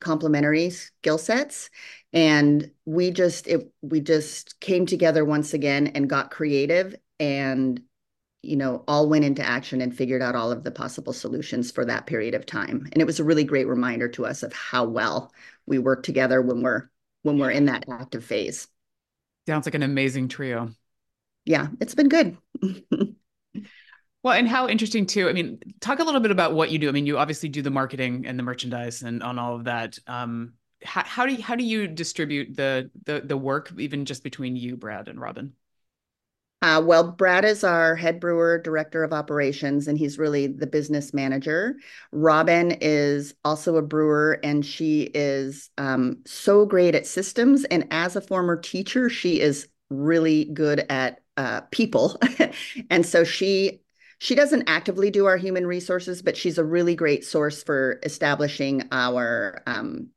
complementary 0.00 0.70
skill 0.70 1.18
sets 1.18 1.70
and 2.12 2.70
we 2.84 3.10
just 3.10 3.46
it, 3.48 3.72
we 3.82 4.00
just 4.00 4.60
came 4.60 4.86
together 4.86 5.24
once 5.24 5.54
again 5.54 5.88
and 5.88 6.08
got 6.08 6.30
creative 6.30 6.94
and 7.20 7.80
you 8.42 8.56
know 8.56 8.84
all 8.86 9.08
went 9.08 9.24
into 9.24 9.42
action 9.42 9.80
and 9.80 9.96
figured 9.96 10.22
out 10.22 10.34
all 10.34 10.52
of 10.52 10.64
the 10.64 10.70
possible 10.70 11.12
solutions 11.12 11.70
for 11.70 11.84
that 11.84 12.06
period 12.06 12.34
of 12.34 12.46
time. 12.46 12.88
And 12.92 13.00
it 13.00 13.06
was 13.06 13.20
a 13.20 13.24
really 13.24 13.44
great 13.44 13.66
reminder 13.66 14.08
to 14.10 14.26
us 14.26 14.42
of 14.42 14.52
how 14.52 14.84
well 14.84 15.32
we 15.66 15.78
work 15.78 16.02
together 16.02 16.40
when 16.40 16.62
we're 16.62 16.88
when 17.22 17.38
we're 17.38 17.50
in 17.50 17.66
that 17.66 17.84
active 17.90 18.24
phase. 18.24 18.68
Sounds 19.46 19.66
like 19.66 19.74
an 19.74 19.82
amazing 19.82 20.28
trio. 20.28 20.70
Yeah 21.44 21.68
it's 21.80 21.94
been 21.94 22.08
good. 22.08 22.36
Well 24.24 24.36
and 24.36 24.48
how 24.48 24.68
interesting 24.68 25.06
too 25.06 25.28
i 25.28 25.32
mean 25.32 25.60
talk 25.80 26.00
a 26.00 26.04
little 26.04 26.20
bit 26.20 26.32
about 26.32 26.52
what 26.52 26.72
you 26.72 26.78
do. 26.80 26.88
I 26.88 26.92
mean 26.92 27.06
you 27.06 27.18
obviously 27.18 27.48
do 27.48 27.62
the 27.62 27.70
marketing 27.70 28.26
and 28.26 28.36
the 28.36 28.42
merchandise 28.42 29.02
and 29.02 29.22
on 29.22 29.38
all 29.38 29.54
of 29.54 29.64
that. 29.64 29.96
Um 30.08 30.54
how, 30.82 31.04
how 31.04 31.26
do 31.26 31.34
you 31.34 31.42
how 31.42 31.54
do 31.54 31.64
you 31.64 31.86
distribute 31.86 32.56
the 32.56 32.90
the 33.04 33.20
the 33.20 33.36
work 33.36 33.72
even 33.78 34.04
just 34.04 34.22
between 34.24 34.56
you 34.56 34.76
brad 34.76 35.08
and 35.08 35.20
Robyn 35.20 35.52
uh, 36.60 36.82
well, 36.84 37.12
Brad 37.12 37.44
is 37.44 37.62
our 37.62 37.94
head 37.94 38.18
brewer, 38.18 38.58
director 38.58 39.04
of 39.04 39.12
operations, 39.12 39.86
and 39.86 39.96
he's 39.96 40.18
really 40.18 40.48
the 40.48 40.66
business 40.66 41.14
manager. 41.14 41.76
Robyn 42.10 42.76
is 42.80 43.34
also 43.44 43.76
a 43.76 43.82
brewer, 43.82 44.40
and 44.42 44.66
she 44.66 45.02
is 45.14 45.70
um, 45.78 46.18
so 46.26 46.66
great 46.66 46.96
at 46.96 47.06
systems. 47.06 47.64
And 47.66 47.86
as 47.92 48.16
a 48.16 48.20
former 48.20 48.56
teacher, 48.56 49.08
she 49.08 49.40
is 49.40 49.68
really 49.88 50.46
good 50.46 50.84
at 50.90 51.20
uh, 51.36 51.60
people. 51.70 52.20
and 52.90 53.06
so 53.06 53.22
she 53.22 53.80
she 54.20 54.34
doesn't 54.34 54.68
actively 54.68 55.12
do 55.12 55.26
our 55.26 55.36
human 55.36 55.64
resources, 55.64 56.22
but 56.22 56.36
she's 56.36 56.58
a 56.58 56.64
really 56.64 56.96
great 56.96 57.24
source 57.24 57.62
for 57.62 58.00
establishing 58.02 58.82
our 58.90 59.62
um, 59.66 60.08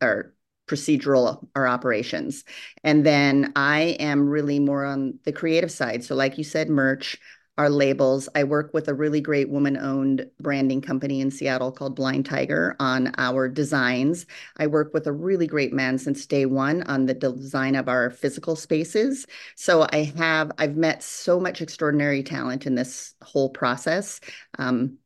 our 0.00 0.32
procedural 0.68 1.46
or 1.56 1.66
operations. 1.66 2.44
And 2.84 3.04
then 3.04 3.52
I 3.56 3.96
am 3.98 4.28
really 4.28 4.60
more 4.60 4.84
on 4.84 5.18
the 5.24 5.32
creative 5.32 5.72
side. 5.72 6.04
So, 6.04 6.14
like 6.14 6.38
you 6.38 6.44
said, 6.44 6.68
merch, 6.68 7.18
our 7.58 7.68
labels. 7.68 8.28
I 8.36 8.44
work 8.44 8.72
with 8.72 8.86
a 8.86 8.94
really 8.94 9.20
great 9.20 9.50
woman 9.50 9.76
owned 9.76 10.30
branding 10.40 10.80
company 10.80 11.20
in 11.20 11.32
Seattle 11.32 11.72
called 11.72 11.96
Blind 11.96 12.24
Tiger 12.24 12.76
on 12.78 13.12
our 13.18 13.48
designs. 13.48 14.26
I 14.56 14.68
work 14.68 14.94
with 14.94 15.08
a 15.08 15.12
really 15.12 15.48
great 15.48 15.72
man 15.72 15.98
since 15.98 16.24
day 16.24 16.46
one 16.46 16.84
on 16.84 17.06
the 17.06 17.14
design 17.14 17.74
of 17.74 17.88
our 17.88 18.10
physical 18.10 18.54
spaces. 18.54 19.26
So 19.56 19.88
I 19.92 20.04
have, 20.16 20.52
I've 20.56 20.76
met 20.76 21.02
so 21.02 21.40
much 21.40 21.60
extraordinary 21.60 22.22
talent 22.22 22.64
in 22.64 22.76
this 22.76 23.14
whole 23.22 23.50
process. 23.50 24.20
Um, 24.56 24.98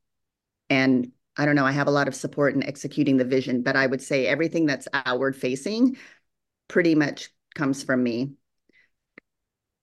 and 0.68 1.10
I 1.36 1.46
don't 1.46 1.56
know, 1.56 1.64
I 1.64 1.72
have 1.72 1.86
a 1.86 1.92
lot 1.92 2.08
of 2.08 2.14
support 2.14 2.54
in 2.54 2.62
executing 2.62 3.16
the 3.16 3.24
vision, 3.24 3.62
but 3.62 3.76
I 3.76 3.86
would 3.86 4.02
say 4.02 4.26
everything 4.26 4.66
that's 4.66 4.88
outward 4.92 5.34
facing 5.34 5.96
pretty 6.68 6.94
much 6.94 7.30
comes 7.54 7.82
from 7.82 8.02
me. 8.02 8.32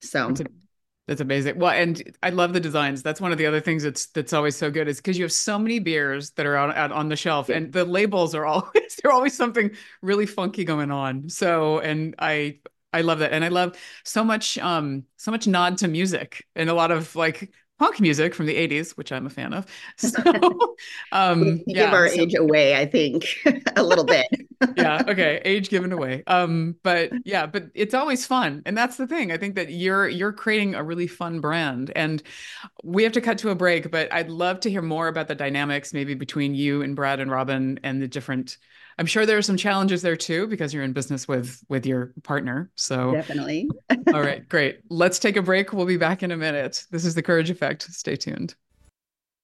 So 0.02 0.28
that's, 0.28 0.42
a, 0.42 0.46
that's 1.08 1.22
amazing. 1.22 1.58
Well, 1.58 1.72
and 1.72 2.02
I 2.22 2.30
love 2.30 2.54
the 2.54 2.60
designs. 2.60 3.02
That's 3.02 3.20
one 3.20 3.32
of 3.32 3.38
the 3.38 3.48
other 3.48 3.60
things 3.60 3.84
that's 3.84 4.08
that's 4.08 4.32
always 4.32 4.56
so 4.56 4.70
good 4.70 4.88
is 4.88 4.98
because 4.98 5.18
you 5.18 5.24
have 5.24 5.32
so 5.32 5.58
many 5.58 5.80
beers 5.80 6.32
that 6.32 6.46
are 6.46 6.56
out, 6.56 6.76
out 6.78 6.92
on 6.92 7.10
the 7.10 7.16
shelf, 7.16 7.50
yeah. 7.50 7.58
and 7.58 7.74
the 7.74 7.84
labels 7.84 8.36
are 8.36 8.46
always 8.46 8.96
they're 9.04 9.12
always 9.12 9.36
something 9.36 9.72
really 10.02 10.26
funky 10.26 10.64
going 10.66 10.92
on. 10.92 11.30
So, 11.30 11.80
and 11.80 12.16
I 12.20 12.60
I 12.94 13.02
love 13.02 13.20
that, 13.20 13.34
and 13.34 13.44
I 13.44 13.48
love 13.48 13.76
so 14.04 14.24
much 14.24 14.58
um 14.60 15.04
so 15.18 15.32
much 15.32 15.48
nod 15.48 15.80
to 15.80 15.88
music 15.88 16.46
and 16.56 16.70
a 16.70 16.74
lot 16.74 16.92
of 16.92 17.16
like 17.16 17.52
punk 17.80 18.00
music 18.00 18.36
from 18.36 18.46
the 18.46 18.56
80s 18.56 18.92
which 18.92 19.12
i'm 19.12 19.26
a 19.26 19.30
fan 19.30 19.54
of. 19.54 19.66
So 19.98 20.22
um 21.12 21.62
yeah, 21.66 21.86
give 21.86 21.94
our 21.94 22.08
so, 22.10 22.22
age 22.22 22.36
away 22.36 22.76
i 22.76 22.86
think 22.86 23.26
a 23.76 23.84
little 23.84 24.06
bit. 24.06 24.28
Yeah 24.76 25.02
okay 25.08 25.42
age 25.46 25.70
given 25.70 25.92
away. 25.92 26.24
Um 26.28 26.76
but 26.84 27.12
yeah 27.26 27.46
but 27.46 27.68
it's 27.74 27.94
always 27.94 28.26
fun 28.26 28.62
and 28.66 28.78
that's 28.78 28.98
the 28.98 29.08
thing 29.08 29.32
i 29.32 29.38
think 29.38 29.56
that 29.56 29.72
you're 29.72 30.08
you're 30.08 30.34
creating 30.34 30.76
a 30.76 30.84
really 30.84 31.08
fun 31.08 31.40
brand 31.40 31.92
and 31.96 32.22
we 32.84 33.04
have 33.04 33.14
to 33.14 33.22
cut 33.22 33.38
to 33.40 33.50
a 33.50 33.56
break 33.56 33.90
but 33.90 34.12
i'd 34.14 34.30
love 34.30 34.60
to 34.62 34.70
hear 34.70 34.82
more 34.82 35.08
about 35.08 35.28
the 35.28 35.36
dynamics 35.36 35.94
maybe 35.94 36.14
between 36.14 36.54
you 36.54 36.82
and 36.82 36.96
brad 36.96 37.20
and 37.20 37.32
Robyn 37.32 37.80
and 37.84 38.02
the 38.02 38.08
different 38.08 38.58
I'm 39.00 39.06
sure 39.06 39.26
there 39.26 39.38
are 39.38 39.42
some 39.42 39.56
challenges 39.56 40.02
there 40.02 40.18
too 40.18 40.46
because 40.48 40.74
you're 40.74 40.84
in 40.84 40.92
business 40.92 41.26
with 41.26 41.64
with 41.70 41.86
your 41.86 42.14
partner. 42.24 42.70
So 42.76 43.14
definitely. 43.14 43.70
all 44.14 44.22
right, 44.22 44.48
great. 44.50 44.82
Let's 44.90 45.20
take 45.20 45.38
a 45.38 45.42
break. 45.42 45.72
We'll 45.72 45.86
be 45.86 45.96
back 45.96 46.22
in 46.22 46.32
a 46.32 46.38
minute. 46.38 46.86
This 46.92 47.06
is 47.06 47.16
the 47.16 47.24
Courage 47.24 47.50
Effect. 47.50 47.84
Stay 47.84 48.18
tuned. 48.18 48.56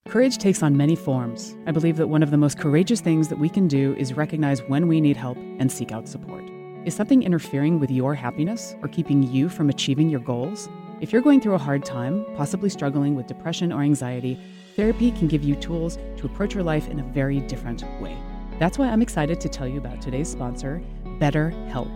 Courage 0.10 0.38
takes 0.40 0.62
on 0.62 0.76
many 0.76 0.94
forms. 0.94 1.56
I 1.68 1.72
believe 1.72 1.96
that 1.98 2.08
one 2.08 2.22
of 2.22 2.32
the 2.32 2.38
most 2.38 2.60
courageous 2.60 3.00
things 3.00 3.30
that 3.30 3.40
we 3.40 3.48
can 3.48 3.70
do 3.70 3.96
is 3.96 4.14
recognize 4.14 4.62
when 4.64 4.90
we 4.90 5.00
need 5.00 5.16
help 5.16 5.38
and 5.38 5.72
seek 5.72 5.94
out 5.94 6.10
support. 6.10 6.44
Is 6.84 6.94
something 6.94 7.24
interfering 7.24 7.80
with 7.80 7.90
your 7.90 8.14
happiness 8.14 8.76
or 8.82 8.90
keeping 8.90 9.24
you 9.24 9.48
from 9.48 9.70
achieving 9.70 10.10
your 10.10 10.20
goals? 10.20 10.68
If 11.00 11.14
you're 11.14 11.22
going 11.22 11.40
through 11.40 11.56
a 11.56 11.60
hard 11.60 11.86
time, 11.86 12.26
possibly 12.36 12.70
struggling 12.70 13.16
with 13.16 13.26
depression 13.26 13.72
or 13.72 13.84
anxiety, 13.84 14.38
therapy 14.76 15.12
can 15.12 15.30
give 15.30 15.46
you 15.46 15.56
tools 15.56 15.98
to 16.18 16.26
approach 16.26 16.54
your 16.54 16.64
life 16.64 16.90
in 16.90 17.00
a 17.00 17.04
very 17.04 17.40
different 17.40 17.84
way. 18.02 18.18
That's 18.58 18.78
why 18.78 18.88
I'm 18.88 19.02
excited 19.02 19.42
to 19.42 19.50
tell 19.50 19.68
you 19.68 19.80
about 19.80 20.02
today's 20.02 20.30
sponsor, 20.30 20.82
BetterHelp. 21.20 21.92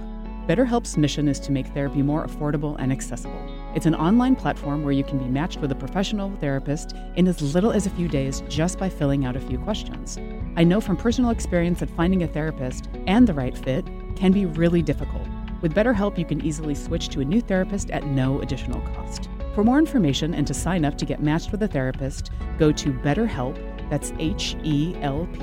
BetterHelp's 0.46 0.98
mission 0.98 1.30
is 1.30 1.40
to 1.42 1.54
make 1.54 1.68
therapy 1.68 2.02
more 2.02 2.28
affordable 2.28 2.76
and 2.80 2.92
accessible. 2.92 3.40
It's 3.76 3.86
an 3.86 3.96
online 3.96 4.36
platform 4.36 4.84
where 4.84 4.92
you 4.92 5.06
can 5.06 5.20
be 5.20 5.30
matched 5.30 5.62
with 5.62 5.72
a 5.72 5.76
professional 5.76 6.36
therapist 6.42 6.96
in 7.16 7.30
as 7.30 7.42
little 7.54 7.72
as 7.72 7.86
a 7.86 7.92
few 7.92 8.10
days 8.10 8.44
just 8.50 8.78
by 8.78 8.90
filling 8.90 9.24
out 9.24 9.38
a 9.38 9.40
few 9.40 9.58
questions. 9.60 10.18
I 10.58 10.66
know 10.66 10.82
from 10.82 10.98
personal 10.98 11.30
experience 11.30 11.80
that 11.80 11.90
finding 11.92 12.24
a 12.24 12.28
therapist 12.28 12.90
and 13.08 13.26
the 13.26 13.34
right 13.34 13.58
fit 13.58 13.86
can 14.18 14.34
be 14.34 14.46
really 14.46 14.82
difficult. 14.82 15.28
With 15.62 15.74
BetterHelp, 15.74 16.18
you 16.18 16.26
can 16.26 16.44
easily 16.44 16.76
switch 16.76 17.08
to 17.10 17.22
a 17.22 17.26
new 17.26 17.40
therapist 17.40 17.90
at 17.92 18.06
no 18.06 18.42
additional 18.42 18.82
cost. 18.94 19.30
For 19.56 19.64
more 19.64 19.80
information 19.80 20.34
and 20.34 20.46
to 20.48 20.54
sign 20.54 20.84
up 20.84 20.98
to 20.98 21.06
get 21.06 21.24
matched 21.24 21.54
with 21.54 21.64
a 21.64 21.70
therapist, 21.70 22.32
go 22.58 22.74
to 22.74 22.92
BetterHelp, 22.92 23.90
that's 23.90 24.12
H 24.20 24.58
E 24.64 24.96
L 25.02 25.26
P 25.34 25.40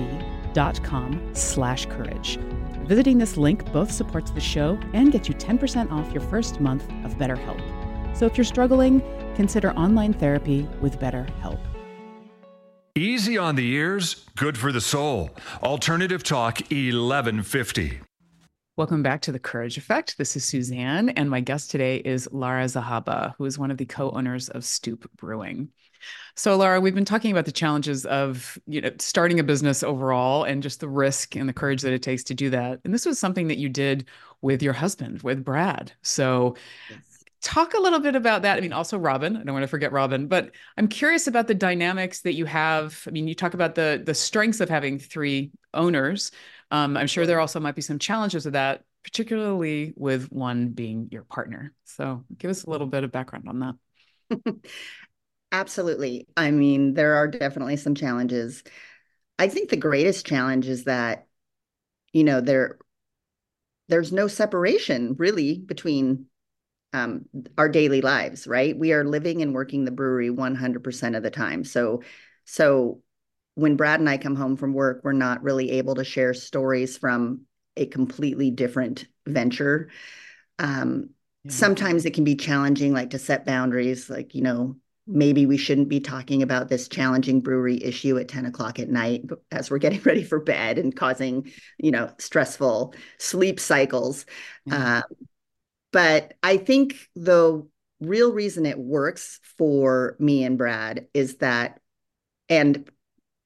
com 0.82 1.34
slash 1.34 1.86
courage. 1.86 2.38
Visiting 2.84 3.18
this 3.18 3.36
link 3.36 3.70
both 3.72 3.90
supports 3.90 4.30
the 4.30 4.40
show 4.40 4.78
and 4.94 5.12
gets 5.12 5.28
you 5.28 5.34
10% 5.34 5.90
off 5.92 6.12
your 6.12 6.22
first 6.22 6.60
month 6.60 6.84
of 7.04 7.14
BetterHelp. 7.18 7.60
So 8.16 8.26
if 8.26 8.38
you're 8.38 8.44
struggling, 8.44 9.02
consider 9.34 9.72
online 9.72 10.12
therapy 10.12 10.68
with 10.80 10.98
BetterHelp. 10.98 11.60
Easy 12.94 13.36
on 13.36 13.56
the 13.56 13.70
ears, 13.72 14.24
good 14.36 14.56
for 14.56 14.72
the 14.72 14.80
soul. 14.80 15.30
Alternative 15.62 16.22
Talk 16.22 16.60
1150. 16.70 18.00
Welcome 18.76 19.02
back 19.02 19.22
to 19.22 19.32
the 19.32 19.38
Courage 19.38 19.78
Effect. 19.78 20.18
This 20.18 20.36
is 20.36 20.44
Suzanne, 20.44 21.08
and 21.08 21.30
my 21.30 21.40
guest 21.40 21.70
today 21.70 21.96
is 21.96 22.28
Lara 22.30 22.64
Zahaba, 22.64 23.34
who 23.38 23.46
is 23.46 23.58
one 23.58 23.70
of 23.70 23.78
the 23.78 23.86
co 23.86 24.10
owners 24.10 24.50
of 24.50 24.64
Stoup 24.64 25.06
Brewing. 25.16 25.70
So, 26.34 26.54
Laura, 26.56 26.78
we've 26.78 26.94
been 26.94 27.06
talking 27.06 27.30
about 27.30 27.46
the 27.46 27.52
challenges 27.52 28.04
of 28.04 28.58
you 28.66 28.82
know 28.82 28.90
starting 28.98 29.40
a 29.40 29.44
business 29.44 29.82
overall, 29.82 30.44
and 30.44 30.62
just 30.62 30.80
the 30.80 30.90
risk 30.90 31.36
and 31.36 31.48
the 31.48 31.54
courage 31.54 31.80
that 31.80 31.94
it 31.94 32.02
takes 32.02 32.22
to 32.24 32.34
do 32.34 32.50
that. 32.50 32.80
And 32.84 32.92
this 32.92 33.06
was 33.06 33.18
something 33.18 33.48
that 33.48 33.56
you 33.56 33.70
did 33.70 34.04
with 34.42 34.62
your 34.62 34.74
husband, 34.74 35.22
with 35.22 35.42
Brad. 35.42 35.92
So, 36.02 36.54
yes. 36.90 37.24
talk 37.40 37.72
a 37.72 37.80
little 37.80 38.00
bit 38.00 38.14
about 38.14 38.42
that. 38.42 38.58
I 38.58 38.60
mean, 38.60 38.74
also 38.74 38.98
Robyn. 38.98 39.38
I 39.38 39.42
don't 39.42 39.54
want 39.54 39.62
to 39.62 39.68
forget 39.68 39.90
Robyn, 39.90 40.26
but 40.28 40.50
I'm 40.76 40.88
curious 40.88 41.26
about 41.26 41.46
the 41.46 41.54
dynamics 41.54 42.20
that 42.20 42.34
you 42.34 42.44
have. 42.44 43.04
I 43.08 43.10
mean, 43.10 43.26
you 43.26 43.34
talk 43.34 43.54
about 43.54 43.74
the 43.74 44.02
the 44.04 44.12
strengths 44.12 44.60
of 44.60 44.68
having 44.68 44.98
three 44.98 45.50
owners. 45.72 46.30
Um, 46.70 46.96
I'm 46.96 47.06
sure 47.06 47.26
there 47.26 47.40
also 47.40 47.60
might 47.60 47.74
be 47.76 47.82
some 47.82 47.98
challenges 47.98 48.44
with 48.44 48.54
that, 48.54 48.82
particularly 49.04 49.92
with 49.96 50.30
one 50.32 50.68
being 50.68 51.08
your 51.10 51.22
partner. 51.24 51.72
So, 51.84 52.24
give 52.36 52.50
us 52.50 52.64
a 52.64 52.70
little 52.70 52.86
bit 52.86 53.04
of 53.04 53.12
background 53.12 53.48
on 53.48 53.60
that. 54.30 54.54
Absolutely. 55.52 56.26
I 56.36 56.50
mean, 56.50 56.94
there 56.94 57.14
are 57.14 57.28
definitely 57.28 57.76
some 57.76 57.94
challenges. 57.94 58.64
I 59.38 59.48
think 59.48 59.70
the 59.70 59.76
greatest 59.76 60.26
challenge 60.26 60.66
is 60.66 60.84
that 60.84 61.26
you 62.12 62.24
know, 62.24 62.40
there 62.40 62.78
there's 63.88 64.12
no 64.12 64.26
separation 64.26 65.14
really 65.18 65.58
between 65.58 66.26
um, 66.92 67.26
our 67.58 67.68
daily 67.68 68.00
lives, 68.00 68.46
right? 68.46 68.76
We 68.76 68.92
are 68.92 69.04
living 69.04 69.42
and 69.42 69.54
working 69.54 69.84
the 69.84 69.90
brewery 69.90 70.30
100% 70.30 71.14
of 71.14 71.22
the 71.22 71.30
time. 71.30 71.64
So, 71.64 72.02
so 72.44 73.02
when 73.56 73.76
Brad 73.76 74.00
and 74.00 74.08
I 74.08 74.18
come 74.18 74.36
home 74.36 74.56
from 74.56 74.74
work, 74.74 75.00
we're 75.02 75.12
not 75.12 75.42
really 75.42 75.72
able 75.72 75.96
to 75.96 76.04
share 76.04 76.34
stories 76.34 76.96
from 76.96 77.40
a 77.76 77.86
completely 77.86 78.50
different 78.50 79.06
venture. 79.26 79.90
Um, 80.58 81.10
yeah. 81.42 81.52
Sometimes 81.52 82.04
it 82.04 82.12
can 82.14 82.24
be 82.24 82.36
challenging, 82.36 82.92
like 82.92 83.10
to 83.10 83.18
set 83.18 83.46
boundaries, 83.46 84.08
like, 84.10 84.34
you 84.34 84.42
know, 84.42 84.76
maybe 85.06 85.46
we 85.46 85.56
shouldn't 85.56 85.88
be 85.88 86.00
talking 86.00 86.42
about 86.42 86.68
this 86.68 86.86
challenging 86.86 87.40
brewery 87.40 87.82
issue 87.82 88.18
at 88.18 88.28
10 88.28 88.44
o'clock 88.44 88.78
at 88.78 88.90
night 88.90 89.22
as 89.50 89.70
we're 89.70 89.78
getting 89.78 90.00
ready 90.04 90.22
for 90.24 90.40
bed 90.40 90.78
and 90.78 90.96
causing 90.96 91.50
you 91.78 91.90
know 91.90 92.10
stressful 92.18 92.92
sleep 93.18 93.60
cycles 93.60 94.26
uh, 94.70 95.02
but 95.92 96.34
i 96.42 96.56
think 96.56 96.96
the 97.14 97.64
real 98.00 98.32
reason 98.32 98.66
it 98.66 98.78
works 98.78 99.38
for 99.56 100.16
me 100.18 100.42
and 100.42 100.58
brad 100.58 101.06
is 101.14 101.36
that 101.36 101.80
and 102.48 102.90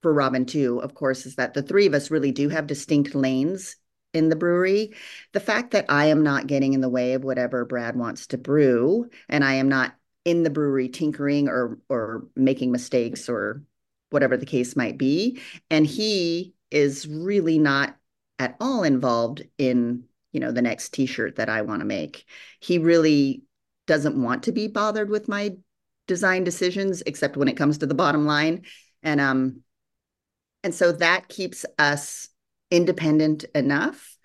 for 0.03 0.13
Robyn 0.13 0.47
too 0.47 0.81
of 0.83 0.95
course 0.95 1.27
is 1.27 1.37
that 1.37 1.55
the 1.55 1.63
three 1.63 1.87
of 1.87 1.95
us 1.95 2.11
really 2.11 2.33
do 2.33 2.49
have 2.49 2.67
distinct 2.67 3.15
lanes 3.15 3.77
in 4.13 4.29
the 4.29 4.37
brewery. 4.37 4.95
The 5.33 5.41
fact 5.41 5.71
that 5.73 5.87
i 5.89 6.07
am 6.07 6.23
not 6.23 6.47
getting 6.47 6.73
in 6.73 6.81
the 6.81 6.89
way 6.89 7.15
of 7.15 7.25
whatever 7.25 7.65
brad 7.65 7.97
wants 7.97 8.27
to 8.29 8.39
brew 8.39 9.09
and 9.29 9.45
i 9.45 9.55
am 9.55 9.69
not 9.69 9.95
in 10.25 10.43
the 10.43 10.51
brewery 10.51 10.89
tinkering 10.89 11.49
or 11.49 11.79
or 11.89 12.27
making 12.37 12.73
mistakes 12.73 13.29
or 13.29 13.63
whatever 14.11 14.37
the 14.37 14.47
case 14.47 14.77
might 14.77 14.99
be 14.99 15.41
and 15.71 15.87
he 15.87 16.55
is 16.71 17.07
really 17.07 17.59
not 17.59 17.97
at 18.39 18.57
all 18.61 18.83
involved 18.83 19.43
in 19.59 20.05
you 20.33 20.41
know 20.41 20.53
the 20.53 20.63
next 20.63 20.93
t-shirt 20.95 21.37
that 21.37 21.49
I 21.49 21.63
want 21.63 21.81
to 21.81 21.87
make. 21.87 22.25
He 22.61 22.79
really 22.79 23.43
doesn't 23.87 24.21
want 24.21 24.45
to 24.45 24.53
be 24.53 24.69
bothered 24.69 25.11
with 25.11 25.29
my 25.29 25.57
design 26.07 26.45
decisions 26.45 27.03
except 27.07 27.37
when 27.37 27.49
it 27.49 27.57
comes 27.57 27.79
to 27.79 27.87
the 27.87 27.95
bottom 27.95 28.27
line 28.27 28.63
and 29.03 29.21
um 29.21 29.63
and 30.63 30.75
so 30.75 30.93
that 30.93 31.29
keeps 31.29 31.65
us 31.79 32.29
independent 32.71 33.45
enough 33.55 34.17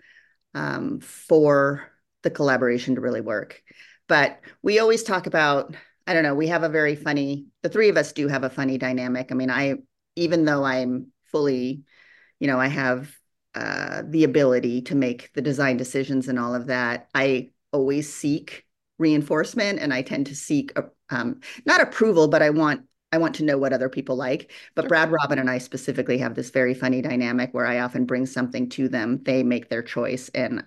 um, 0.54 1.00
for 1.00 1.90
the 2.22 2.30
collaboration 2.30 2.94
to 2.94 3.00
really 3.00 3.20
work 3.20 3.62
but 4.08 4.40
we 4.62 4.78
always 4.78 5.02
talk 5.02 5.26
about 5.26 5.74
I 6.06 6.14
don't 6.14 6.22
know, 6.22 6.34
we 6.34 6.48
have 6.48 6.62
a 6.62 6.68
very 6.68 6.94
funny, 6.94 7.46
the 7.62 7.68
three 7.68 7.88
of 7.88 7.96
us 7.96 8.12
do 8.12 8.28
have 8.28 8.44
a 8.44 8.50
funny 8.50 8.78
dynamic. 8.78 9.28
I 9.30 9.34
mean, 9.34 9.50
I, 9.50 9.74
even 10.14 10.44
though 10.44 10.64
I'm 10.64 11.08
fully, 11.32 11.82
you 12.38 12.46
know, 12.46 12.60
I 12.60 12.68
have 12.68 13.12
uh, 13.54 14.02
the 14.06 14.24
ability 14.24 14.82
to 14.82 14.94
make 14.94 15.32
the 15.34 15.42
design 15.42 15.76
decisions 15.76 16.28
and 16.28 16.38
all 16.38 16.54
of 16.54 16.66
that, 16.66 17.08
I 17.12 17.50
always 17.72 18.12
seek 18.12 18.64
reinforcement 18.98 19.80
and 19.80 19.92
I 19.92 20.02
tend 20.02 20.26
to 20.26 20.36
seek, 20.36 20.72
um, 21.10 21.40
not 21.64 21.80
approval, 21.80 22.28
but 22.28 22.42
I 22.42 22.50
want 22.50 22.82
I 23.16 23.18
want 23.18 23.34
to 23.36 23.44
know 23.44 23.56
what 23.56 23.72
other 23.72 23.88
people 23.88 24.14
like. 24.14 24.52
But 24.74 24.82
sure. 24.82 24.88
Brad, 24.90 25.10
Robyn, 25.10 25.38
and 25.38 25.48
I 25.48 25.56
specifically 25.56 26.18
have 26.18 26.34
this 26.34 26.50
very 26.50 26.74
funny 26.74 27.00
dynamic 27.00 27.54
where 27.54 27.66
I 27.66 27.80
often 27.80 28.04
bring 28.04 28.26
something 28.26 28.68
to 28.70 28.88
them. 28.90 29.22
They 29.22 29.42
make 29.42 29.70
their 29.70 29.82
choice, 29.82 30.28
and 30.34 30.62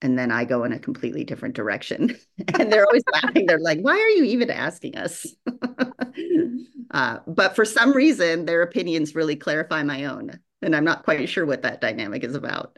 and 0.00 0.16
then 0.16 0.30
I 0.30 0.44
go 0.44 0.62
in 0.62 0.72
a 0.72 0.78
completely 0.78 1.24
different 1.24 1.56
direction. 1.56 2.16
and 2.58 2.72
they're 2.72 2.86
always 2.86 3.02
laughing. 3.12 3.46
They're 3.46 3.58
like, 3.58 3.80
why 3.80 3.94
are 3.94 4.08
you 4.10 4.22
even 4.22 4.50
asking 4.50 4.96
us? 4.96 5.26
uh, 6.92 7.18
but 7.26 7.56
for 7.56 7.64
some 7.64 7.92
reason, 7.92 8.44
their 8.44 8.62
opinions 8.62 9.16
really 9.16 9.34
clarify 9.34 9.82
my 9.82 10.04
own. 10.04 10.38
And 10.62 10.76
I'm 10.76 10.84
not 10.84 11.02
quite 11.02 11.28
sure 11.28 11.44
what 11.44 11.62
that 11.62 11.80
dynamic 11.80 12.22
is 12.22 12.36
about. 12.36 12.76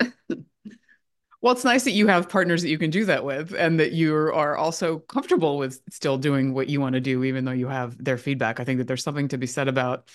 Well, 1.40 1.54
it's 1.54 1.64
nice 1.64 1.84
that 1.84 1.92
you 1.92 2.06
have 2.06 2.28
partners 2.28 2.62
that 2.62 2.68
you 2.68 2.78
can 2.78 2.90
do 2.90 3.06
that 3.06 3.24
with 3.24 3.54
and 3.54 3.80
that 3.80 3.92
you 3.92 4.14
are 4.14 4.56
also 4.56 4.98
comfortable 4.98 5.56
with 5.56 5.80
still 5.90 6.18
doing 6.18 6.52
what 6.52 6.68
you 6.68 6.80
want 6.80 6.94
to 6.94 7.00
do, 7.00 7.24
even 7.24 7.44
though 7.44 7.52
you 7.52 7.68
have 7.68 8.02
their 8.02 8.18
feedback. 8.18 8.60
I 8.60 8.64
think 8.64 8.78
that 8.78 8.86
there's 8.86 9.02
something 9.02 9.28
to 9.28 9.38
be 9.38 9.46
said 9.46 9.68
about 9.68 10.08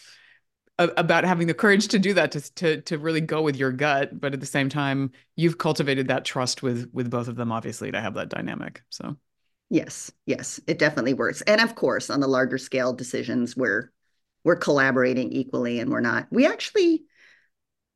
about 0.78 1.24
having 1.24 1.48
the 1.48 1.54
courage 1.54 1.88
to 1.88 2.00
do 2.00 2.14
that 2.14 2.32
to, 2.34 2.54
to 2.56 2.82
to 2.82 2.98
really 2.98 3.22
go 3.22 3.42
with 3.42 3.56
your 3.56 3.72
gut 3.72 4.20
but 4.20 4.34
at 4.34 4.42
the 4.42 4.46
same 4.46 4.68
time 4.68 5.10
you've 5.38 5.58
cultivated 5.58 6.10
that 6.10 6.26
trust 6.26 6.62
with 6.62 6.90
with 6.92 7.10
both 7.10 7.30
of 7.30 7.38
them 7.38 7.50
obviously 7.50 7.92
to 7.92 8.02
have 8.02 8.16
that 8.16 8.28
dynamic 8.28 8.82
so 8.90 9.16
yes 9.70 10.12
yes 10.26 10.60
it 10.68 10.78
definitely 10.78 11.14
works 11.14 11.42
and 11.44 11.62
of 11.62 11.76
course 11.76 12.10
on 12.10 12.20
the 12.20 12.28
larger 12.28 12.58
scale 12.58 12.92
decisions 12.92 13.56
we're 13.56 13.90
we're 14.44 14.58
collaborating 14.58 15.32
equally 15.32 15.80
and 15.80 15.90
we're 15.90 16.02
not 16.02 16.28
we 16.30 16.46
actually 16.46 17.06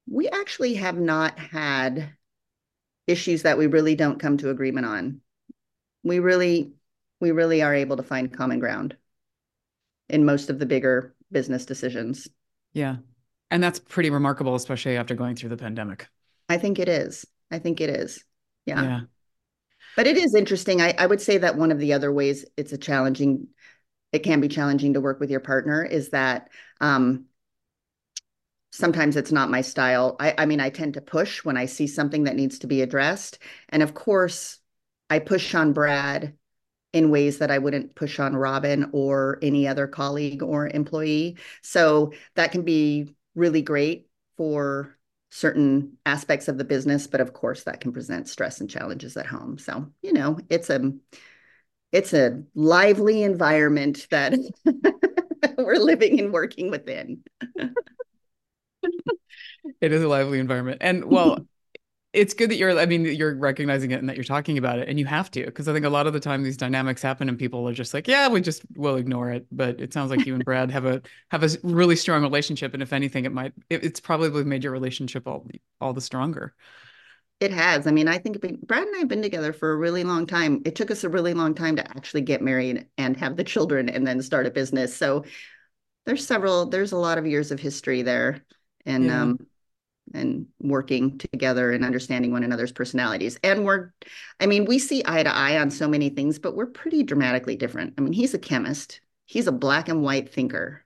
we 0.09 0.29
actually 0.29 0.75
have 0.75 0.97
not 0.97 1.37
had 1.37 2.09
issues 3.09 3.43
that 3.43 3.57
we 3.57 3.67
really 3.67 3.95
don't 3.95 4.19
come 4.19 4.37
to 4.37 4.49
agreement 4.49 4.85
on 4.85 5.21
we 6.03 6.19
really 6.19 6.71
we 7.19 7.31
really 7.31 7.61
are 7.61 7.75
able 7.75 7.97
to 7.97 8.03
find 8.03 8.35
common 8.35 8.59
ground 8.59 8.95
in 10.07 10.25
most 10.25 10.49
of 10.49 10.59
the 10.59 10.65
bigger 10.65 11.13
business 11.31 11.65
decisions 11.65 12.27
yeah. 12.73 12.97
And 13.51 13.63
that's 13.63 13.79
pretty 13.79 14.09
remarkable, 14.09 14.55
especially 14.55 14.97
after 14.97 15.15
going 15.15 15.35
through 15.35 15.49
the 15.49 15.57
pandemic. 15.57 16.07
I 16.47 16.57
think 16.57 16.79
it 16.79 16.89
is. 16.89 17.25
I 17.51 17.59
think 17.59 17.81
it 17.81 17.89
is. 17.89 18.23
Yeah. 18.65 18.83
Yeah. 18.83 18.99
But 19.95 20.07
it 20.07 20.17
is 20.17 20.35
interesting. 20.35 20.81
I, 20.81 20.93
I 20.97 21.05
would 21.05 21.21
say 21.21 21.39
that 21.39 21.57
one 21.57 21.71
of 21.71 21.79
the 21.79 21.93
other 21.93 22.11
ways 22.11 22.45
it's 22.57 22.73
a 22.73 22.77
challenging, 22.77 23.47
it 24.11 24.19
can 24.19 24.39
be 24.39 24.47
challenging 24.47 24.93
to 24.93 25.01
work 25.01 25.19
with 25.19 25.31
your 25.31 25.39
partner 25.39 25.83
is 25.83 26.09
that 26.09 26.49
um, 26.79 27.25
sometimes 28.71 29.15
it's 29.15 29.31
not 29.31 29.49
my 29.49 29.61
style. 29.61 30.15
I, 30.19 30.35
I 30.37 30.45
mean, 30.45 30.59
I 30.59 30.69
tend 30.69 30.93
to 30.95 31.01
push 31.01 31.43
when 31.43 31.57
I 31.57 31.65
see 31.65 31.87
something 31.87 32.25
that 32.25 32.35
needs 32.35 32.59
to 32.59 32.67
be 32.67 32.81
addressed. 32.81 33.39
And 33.69 33.81
of 33.81 33.93
course, 33.93 34.59
I 35.09 35.19
push 35.19 35.55
on 35.55 35.73
Brad 35.73 36.35
in 36.93 37.11
ways 37.11 37.39
that 37.39 37.51
I 37.51 37.57
wouldn't 37.59 37.95
push 37.95 38.19
on 38.19 38.35
Robyn 38.35 38.89
or 38.93 39.39
any 39.41 39.67
other 39.67 39.87
colleague 39.87 40.41
or 40.41 40.67
employee. 40.67 41.37
So 41.61 42.13
that 42.35 42.51
can 42.51 42.63
be 42.63 43.15
really 43.35 43.61
great 43.61 44.07
for 44.37 44.97
certain 45.29 45.97
aspects 46.05 46.47
of 46.47 46.57
the 46.57 46.63
business, 46.63 47.05
but 47.05 47.21
of 47.21 47.33
course 47.33 47.63
that 47.63 47.81
can 47.81 47.91
present 47.91 48.27
stress 48.27 48.59
and 48.59 48.69
challenges 48.69 49.15
at 49.17 49.27
home. 49.27 49.59
So, 49.59 49.91
you 50.01 50.13
know, 50.13 50.39
it's 50.49 50.69
a 50.69 50.91
it's 51.91 52.13
a 52.13 52.43
lively 52.53 53.23
environment 53.23 54.07
that 54.11 54.33
we're 55.57 55.75
living 55.75 56.19
and 56.19 56.31
working 56.31 56.69
within. 56.69 57.23
it 59.81 59.91
is 59.91 60.03
a 60.03 60.07
lively 60.07 60.39
environment. 60.39 60.77
And 60.81 61.05
well, 61.05 61.45
it's 62.11 62.33
good 62.33 62.49
that 62.49 62.55
you're 62.55 62.77
i 62.79 62.85
mean 62.85 63.05
you're 63.05 63.35
recognizing 63.35 63.91
it 63.91 63.99
and 63.99 64.09
that 64.09 64.15
you're 64.15 64.23
talking 64.23 64.57
about 64.57 64.79
it 64.79 64.89
and 64.89 64.99
you 64.99 65.05
have 65.05 65.29
to 65.29 65.45
because 65.45 65.67
i 65.67 65.73
think 65.73 65.85
a 65.85 65.89
lot 65.89 66.07
of 66.07 66.13
the 66.13 66.19
time 66.19 66.41
these 66.43 66.57
dynamics 66.57 67.01
happen 67.01 67.29
and 67.29 67.37
people 67.37 67.67
are 67.67 67.73
just 67.73 67.93
like 67.93 68.07
yeah 68.07 68.27
we 68.27 68.41
just 68.41 68.63
will 68.75 68.95
ignore 68.95 69.31
it. 69.31 69.45
But 69.51 69.79
it 69.79 69.93
sounds 69.93 70.09
like 70.09 70.25
you 70.25 70.33
and 70.33 70.43
brad 70.43 70.71
have 70.71 70.85
a 70.85 71.01
have 71.29 71.43
a 71.43 71.49
really 71.63 71.95
strong 71.95 72.21
relationship 72.21 72.73
and 72.73 72.81
if 72.81 72.93
anything 72.93 73.25
it 73.25 73.31
might 73.31 73.53
it, 73.69 73.83
it's 73.83 73.99
probably 73.99 74.43
made 74.43 74.63
your 74.63 74.73
relationship 74.73 75.27
all 75.27 75.47
all 75.79 75.93
the 75.93 76.01
stronger. 76.01 76.55
It 77.39 77.51
has. 77.51 77.85
I 77.85 77.91
mean 77.91 78.07
i 78.07 78.17
think 78.17 78.41
brad 78.65 78.87
and 78.87 78.95
i 78.95 78.99
have 78.99 79.07
been 79.07 79.21
together 79.21 79.53
for 79.53 79.71
a 79.71 79.77
really 79.77 80.03
long 80.03 80.25
time. 80.25 80.61
It 80.65 80.75
took 80.75 80.89
us 80.89 81.03
a 81.03 81.09
really 81.09 81.35
long 81.35 81.53
time 81.53 81.75
to 81.75 81.87
actually 81.91 82.21
get 82.21 82.41
married 82.41 82.87
and 82.97 83.15
have 83.17 83.37
the 83.37 83.43
children 83.43 83.87
and 83.87 84.05
then 84.05 84.21
start 84.21 84.47
a 84.47 84.51
business. 84.51 84.95
So 84.95 85.25
there's 86.05 86.25
several 86.25 86.65
there's 86.65 86.91
a 86.91 86.97
lot 86.97 87.19
of 87.19 87.27
years 87.27 87.51
of 87.51 87.59
history 87.59 88.01
there 88.01 88.43
and 88.85 89.05
yeah. 89.05 89.21
um 89.21 89.47
and 90.13 90.47
working 90.59 91.17
together 91.17 91.71
and 91.71 91.85
understanding 91.85 92.31
one 92.31 92.43
another's 92.43 92.71
personalities. 92.71 93.37
And 93.43 93.65
we're, 93.65 93.91
I 94.39 94.45
mean, 94.45 94.65
we 94.65 94.79
see 94.79 95.03
eye 95.05 95.23
to 95.23 95.35
eye 95.35 95.59
on 95.59 95.69
so 95.69 95.87
many 95.87 96.09
things, 96.09 96.39
but 96.39 96.55
we're 96.55 96.65
pretty 96.65 97.03
dramatically 97.03 97.55
different. 97.55 97.93
I 97.97 98.01
mean, 98.01 98.13
he's 98.13 98.33
a 98.33 98.39
chemist, 98.39 99.01
he's 99.25 99.47
a 99.47 99.51
black 99.51 99.89
and 99.89 100.01
white 100.01 100.33
thinker, 100.33 100.83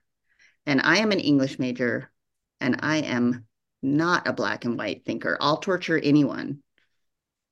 and 0.66 0.80
I 0.82 0.98
am 0.98 1.12
an 1.12 1.20
English 1.20 1.58
major, 1.58 2.10
and 2.60 2.76
I 2.80 2.98
am 2.98 3.46
not 3.82 4.26
a 4.26 4.32
black 4.32 4.64
and 4.64 4.78
white 4.78 5.04
thinker. 5.04 5.36
I'll 5.40 5.58
torture 5.58 5.98
anyone. 5.98 6.60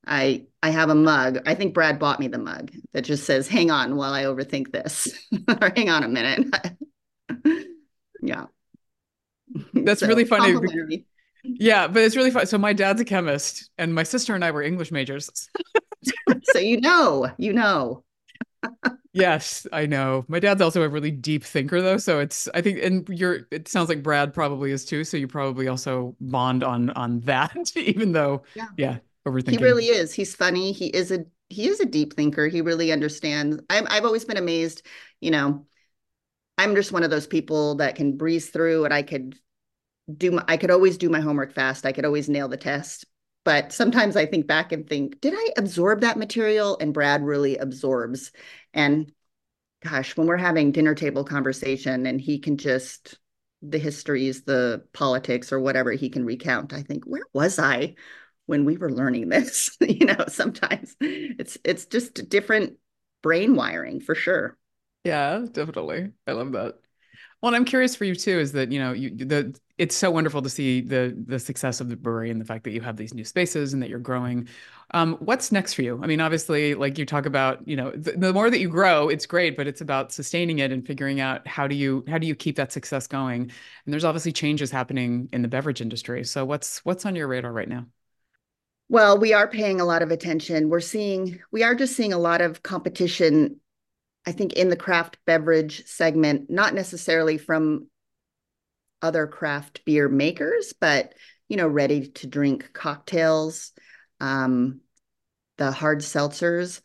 I 0.05 0.47
I 0.61 0.71
have 0.71 0.89
a 0.89 0.95
mug. 0.95 1.39
I 1.45 1.55
think 1.55 1.73
Brad 1.73 1.97
bought 1.97 2.19
me 2.19 2.27
the 2.27 2.37
mug 2.37 2.71
that 2.91 3.03
just 3.03 3.25
says 3.25 3.47
"Hang 3.47 3.71
on 3.71 3.95
while 3.95 4.13
I 4.13 4.23
overthink 4.23 4.71
this," 4.71 5.07
or 5.47 5.71
"Hang 5.75 5.89
on 5.89 6.03
a 6.03 6.09
minute." 6.09 6.53
yeah, 8.21 8.47
that's 9.73 10.01
so, 10.01 10.07
really 10.07 10.25
funny. 10.25 11.05
Yeah, 11.43 11.87
but 11.87 12.03
it's 12.03 12.15
really 12.15 12.31
fun. 12.31 12.45
So 12.47 12.57
my 12.57 12.73
dad's 12.73 13.01
a 13.01 13.05
chemist, 13.05 13.69
and 13.77 13.93
my 13.93 14.03
sister 14.03 14.33
and 14.33 14.45
I 14.45 14.51
were 14.51 14.61
English 14.61 14.91
majors. 14.91 15.49
so 16.43 16.59
you 16.59 16.79
know, 16.79 17.29
you 17.37 17.53
know. 17.53 18.03
yes, 19.13 19.67
I 19.73 19.85
know. 19.85 20.23
My 20.29 20.39
dad's 20.39 20.61
also 20.61 20.81
a 20.83 20.89
really 20.89 21.11
deep 21.11 21.43
thinker, 21.43 21.81
though. 21.81 21.97
So 21.97 22.19
it's 22.19 22.47
I 22.53 22.61
think, 22.61 22.81
and 22.81 23.07
you're. 23.09 23.47
It 23.51 23.67
sounds 23.67 23.89
like 23.89 24.01
Brad 24.01 24.33
probably 24.33 24.71
is 24.71 24.85
too. 24.85 25.03
So 25.03 25.17
you 25.17 25.27
probably 25.27 25.67
also 25.67 26.15
bond 26.21 26.63
on 26.63 26.91
on 26.91 27.19
that, 27.21 27.71
even 27.75 28.13
though, 28.13 28.43
yeah, 28.55 28.67
yeah 28.77 28.97
overthinking. 29.27 29.57
He 29.59 29.63
really 29.63 29.87
is. 29.87 30.13
He's 30.13 30.35
funny. 30.35 30.71
He 30.71 30.87
is 30.87 31.11
a 31.11 31.25
he 31.49 31.67
is 31.67 31.79
a 31.79 31.85
deep 31.85 32.13
thinker. 32.13 32.47
He 32.47 32.61
really 32.61 32.91
understands. 32.91 33.59
I'm, 33.69 33.85
I've 33.89 34.05
always 34.05 34.25
been 34.25 34.37
amazed. 34.37 34.85
You 35.19 35.31
know, 35.31 35.65
I'm 36.57 36.75
just 36.75 36.91
one 36.91 37.03
of 37.03 37.09
those 37.09 37.27
people 37.27 37.75
that 37.75 37.95
can 37.95 38.17
breeze 38.17 38.49
through, 38.49 38.85
and 38.85 38.93
I 38.93 39.03
could 39.03 39.37
do 40.17 40.31
my, 40.31 40.43
I 40.47 40.57
could 40.57 40.71
always 40.71 40.97
do 40.97 41.09
my 41.09 41.21
homework 41.21 41.53
fast. 41.53 41.85
I 41.85 41.91
could 41.91 42.05
always 42.05 42.29
nail 42.29 42.47
the 42.47 42.57
test. 42.57 43.05
but 43.45 43.73
sometimes 43.73 44.15
I 44.15 44.25
think 44.25 44.47
back 44.47 44.71
and 44.71 44.87
think, 44.87 45.19
did 45.21 45.33
I 45.35 45.49
absorb 45.57 46.01
that 46.01 46.17
material? 46.17 46.77
And 46.79 46.93
Brad 46.93 47.23
really 47.23 47.57
absorbs. 47.57 48.31
And 48.73 49.11
gosh, 49.83 50.15
when 50.17 50.27
we're 50.27 50.37
having 50.37 50.71
dinner 50.71 50.95
table 50.95 51.23
conversation 51.23 52.05
and 52.05 52.21
he 52.21 52.39
can 52.39 52.57
just 52.57 53.19
the 53.61 53.79
histories, 53.79 54.43
the 54.43 54.85
politics, 54.93 55.51
or 55.53 55.59
whatever 55.59 55.91
he 55.93 56.09
can 56.09 56.25
recount, 56.25 56.73
I 56.73 56.83
think, 56.83 57.05
where 57.05 57.23
was 57.33 57.59
I 57.59 57.95
when 58.45 58.65
we 58.65 58.77
were 58.77 58.91
learning 58.91 59.29
this? 59.31 59.77
you 59.81 60.05
know, 60.05 60.25
sometimes 60.27 60.95
it's 61.01 61.57
it's 61.63 61.85
just 61.85 62.29
different 62.29 62.77
brain 63.21 63.55
wiring 63.55 64.01
for 64.01 64.15
sure. 64.15 64.57
Yeah, 65.03 65.45
definitely. 65.51 66.11
I 66.27 66.31
love 66.31 66.53
that. 66.53 66.79
Well, 67.41 67.55
I'm 67.55 67.65
curious 67.65 67.95
for 67.95 68.05
you 68.05 68.15
too. 68.15 68.39
Is 68.39 68.53
that 68.53 68.71
you 68.71 68.79
know 68.79 68.93
you 68.93 69.15
the 69.15 69.55
it's 69.77 69.95
so 69.95 70.11
wonderful 70.11 70.41
to 70.41 70.49
see 70.49 70.81
the 70.81 71.17
the 71.25 71.39
success 71.39 71.81
of 71.81 71.89
the 71.89 71.95
brewery 71.95 72.29
and 72.29 72.39
the 72.39 72.45
fact 72.45 72.63
that 72.63 72.71
you 72.71 72.81
have 72.81 72.95
these 72.95 73.13
new 73.13 73.23
spaces 73.23 73.73
and 73.73 73.81
that 73.81 73.89
you're 73.89 73.99
growing. 73.99 74.47
Um, 74.91 75.15
what's 75.19 75.51
next 75.51 75.73
for 75.73 75.81
you? 75.81 75.99
I 76.03 76.07
mean, 76.07 76.21
obviously, 76.21 76.75
like 76.75 76.99
you 76.99 77.05
talk 77.05 77.25
about, 77.25 77.67
you 77.67 77.75
know, 77.75 77.91
the, 77.91 78.11
the, 78.11 78.33
more 78.33 78.51
that 78.51 78.59
you 78.59 78.69
grow, 78.69 79.09
it's 79.09 79.25
great, 79.25 79.57
but 79.57 79.65
it's 79.65 79.81
about 79.81 80.11
sustaining 80.11 80.59
it 80.59 80.71
and 80.71 80.85
figuring 80.85 81.19
out 81.19 81.47
how 81.47 81.67
do 81.67 81.75
you 81.75 82.03
how 82.07 82.19
do 82.19 82.27
you 82.27 82.35
keep 82.35 82.55
that 82.57 82.71
success 82.71 83.07
going. 83.07 83.41
And 83.41 83.93
there's 83.93 84.05
obviously 84.05 84.31
changes 84.31 84.69
happening 84.69 85.29
in 85.33 85.41
the 85.41 85.47
beverage 85.47 85.81
industry. 85.81 86.23
So 86.23 86.45
what's 86.45 86.85
what's 86.85 87.05
on 87.05 87.15
your 87.15 87.27
radar 87.27 87.51
right 87.51 87.69
now? 87.69 87.87
Well, 88.89 89.17
we 89.17 89.33
are 89.33 89.47
paying 89.47 89.81
a 89.81 89.85
lot 89.85 90.03
of 90.03 90.11
attention. 90.11 90.69
We're 90.69 90.81
seeing 90.81 91.39
we 91.51 91.63
are 91.63 91.73
just 91.73 91.95
seeing 91.95 92.13
a 92.13 92.19
lot 92.19 92.41
of 92.41 92.61
competition 92.61 93.59
I 94.25 94.31
think 94.31 94.53
in 94.53 94.69
the 94.69 94.77
craft 94.77 95.17
beverage 95.25 95.85
segment, 95.85 96.49
not 96.49 96.73
necessarily 96.73 97.37
from 97.37 97.87
other 99.03 99.27
craft 99.27 99.85
beer 99.85 100.09
makers, 100.09 100.73
but 100.79 101.13
you 101.49 101.57
know, 101.57 101.67
ready 101.67 102.07
to 102.07 102.25
drink 102.25 102.71
cocktails, 102.73 103.73
um, 104.19 104.79
the 105.57 105.71
hard 105.71 105.99
seltzers, 105.99 106.81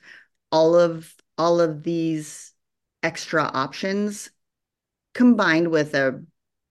all 0.52 0.74
of 0.74 1.14
all 1.38 1.61
of 1.61 1.83
these 1.83 2.52
extra 3.02 3.44
options 3.44 4.31
combined 5.14 5.68
with 5.68 5.94
a 5.94 6.22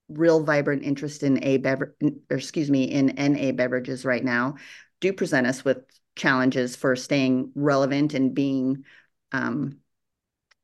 real 0.08 0.42
vibrant 0.42 0.84
interest 0.84 1.22
in 1.22 1.42
a 1.42 1.56
beverage, 1.56 1.92
excuse 2.30 2.70
me, 2.70 2.84
in 2.84 3.10
NA 3.18 3.52
beverages 3.52 4.04
right 4.04 4.24
now, 4.24 4.56
do 5.00 5.12
present 5.12 5.46
us 5.46 5.64
with 5.64 5.78
challenges 6.16 6.76
for 6.76 6.96
staying 6.96 7.52
relevant 7.54 8.14
and 8.14 8.34
being 8.34 8.84
um, 9.32 9.78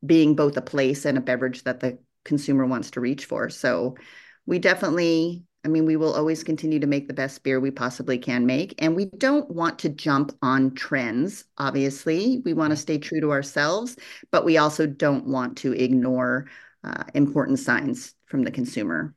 being 0.04 0.34
both 0.34 0.56
a 0.56 0.62
place 0.62 1.04
and 1.04 1.16
a 1.16 1.22
beverage 1.22 1.62
that 1.64 1.80
the 1.80 1.98
consumer 2.24 2.66
wants 2.66 2.92
to 2.92 3.00
reach 3.00 3.24
for. 3.24 3.48
So 3.48 3.96
we 4.46 4.58
definitely, 4.58 5.44
I 5.64 5.68
mean, 5.68 5.86
we 5.86 5.96
will 5.96 6.14
always 6.14 6.44
continue 6.44 6.78
to 6.80 6.86
make 6.86 7.08
the 7.08 7.14
best 7.14 7.42
beer 7.42 7.58
we 7.58 7.70
possibly 7.70 8.18
can 8.18 8.46
make. 8.46 8.74
And 8.78 8.94
we 8.94 9.06
don't 9.06 9.50
want 9.50 9.78
to 9.80 9.88
jump 9.88 10.32
on 10.42 10.74
trends, 10.74 11.44
obviously. 11.56 12.42
We 12.44 12.52
want 12.52 12.70
to 12.70 12.76
stay 12.76 12.98
true 12.98 13.20
to 13.20 13.32
ourselves, 13.32 13.96
but 14.30 14.44
we 14.44 14.58
also 14.58 14.86
don't 14.86 15.26
want 15.26 15.58
to 15.58 15.72
ignore 15.72 16.48
uh, 16.82 17.04
important 17.14 17.58
signs 17.58 18.14
from 18.26 18.42
the 18.42 18.50
consumer. 18.50 19.14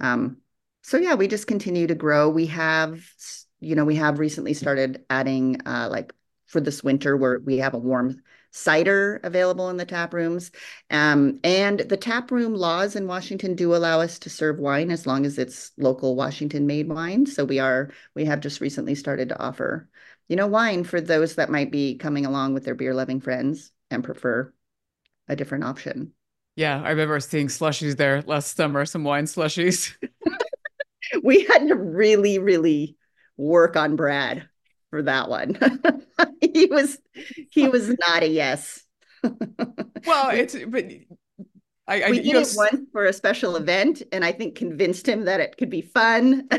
Um, 0.00 0.38
so 0.82 0.96
yeah, 0.96 1.14
we 1.14 1.28
just 1.28 1.46
continue 1.46 1.86
to 1.86 1.94
grow. 1.94 2.28
We 2.28 2.46
have, 2.46 3.00
you 3.60 3.76
know, 3.76 3.84
we 3.84 3.96
have 3.96 4.18
recently 4.18 4.54
started 4.54 5.04
adding 5.08 5.60
uh, 5.64 5.88
like 5.90 6.12
for 6.46 6.60
this 6.60 6.82
winter 6.82 7.16
where 7.16 7.38
we 7.38 7.58
have 7.58 7.74
a 7.74 7.78
warm 7.78 8.22
cider 8.52 9.18
available 9.24 9.70
in 9.70 9.78
the 9.78 9.84
tap 9.84 10.14
rooms. 10.14 10.50
Um, 10.90 11.40
and 11.42 11.80
the 11.80 11.96
tap 11.96 12.30
room 12.30 12.54
laws 12.54 12.94
in 12.94 13.06
Washington 13.06 13.54
do 13.54 13.74
allow 13.74 14.00
us 14.00 14.18
to 14.20 14.30
serve 14.30 14.58
wine 14.58 14.90
as 14.90 15.06
long 15.06 15.26
as 15.26 15.38
it's 15.38 15.72
local 15.78 16.14
Washington 16.14 16.66
made 16.66 16.88
wine. 16.88 17.26
So 17.26 17.44
we 17.44 17.58
are, 17.58 17.90
we 18.14 18.26
have 18.26 18.40
just 18.40 18.60
recently 18.60 18.94
started 18.94 19.30
to 19.30 19.40
offer, 19.40 19.88
you 20.28 20.36
know, 20.36 20.46
wine 20.46 20.84
for 20.84 21.00
those 21.00 21.34
that 21.36 21.50
might 21.50 21.72
be 21.72 21.96
coming 21.96 22.26
along 22.26 22.54
with 22.54 22.64
their 22.64 22.74
beer 22.74 22.94
loving 22.94 23.20
friends 23.20 23.72
and 23.90 24.04
prefer 24.04 24.52
a 25.28 25.34
different 25.36 25.64
option. 25.64 26.12
Yeah, 26.54 26.82
I 26.82 26.90
remember 26.90 27.18
seeing 27.20 27.48
slushies 27.48 27.96
there 27.96 28.22
last 28.22 28.54
summer, 28.54 28.84
some 28.84 29.04
wine 29.04 29.24
slushies. 29.24 29.94
we 31.22 31.44
had 31.44 31.68
to 31.68 31.74
really, 31.74 32.38
really 32.38 32.96
work 33.38 33.76
on 33.76 33.96
Brad 33.96 34.48
for 34.92 35.02
that 35.02 35.30
one. 35.30 35.58
he 36.52 36.66
was 36.66 36.98
he 37.50 37.66
was 37.66 37.88
not 37.88 38.22
a 38.22 38.28
yes. 38.28 38.84
well, 39.24 40.28
it's 40.30 40.54
but 40.68 40.84
I, 41.88 42.02
I 42.02 42.10
we 42.10 42.20
did 42.20 42.36
it 42.36 42.52
once 42.54 42.88
for 42.92 43.06
a 43.06 43.12
special 43.12 43.56
event, 43.56 44.02
and 44.12 44.22
I 44.22 44.32
think 44.32 44.54
convinced 44.54 45.08
him 45.08 45.24
that 45.24 45.40
it 45.40 45.56
could 45.56 45.70
be 45.70 45.80
fun. 45.80 46.46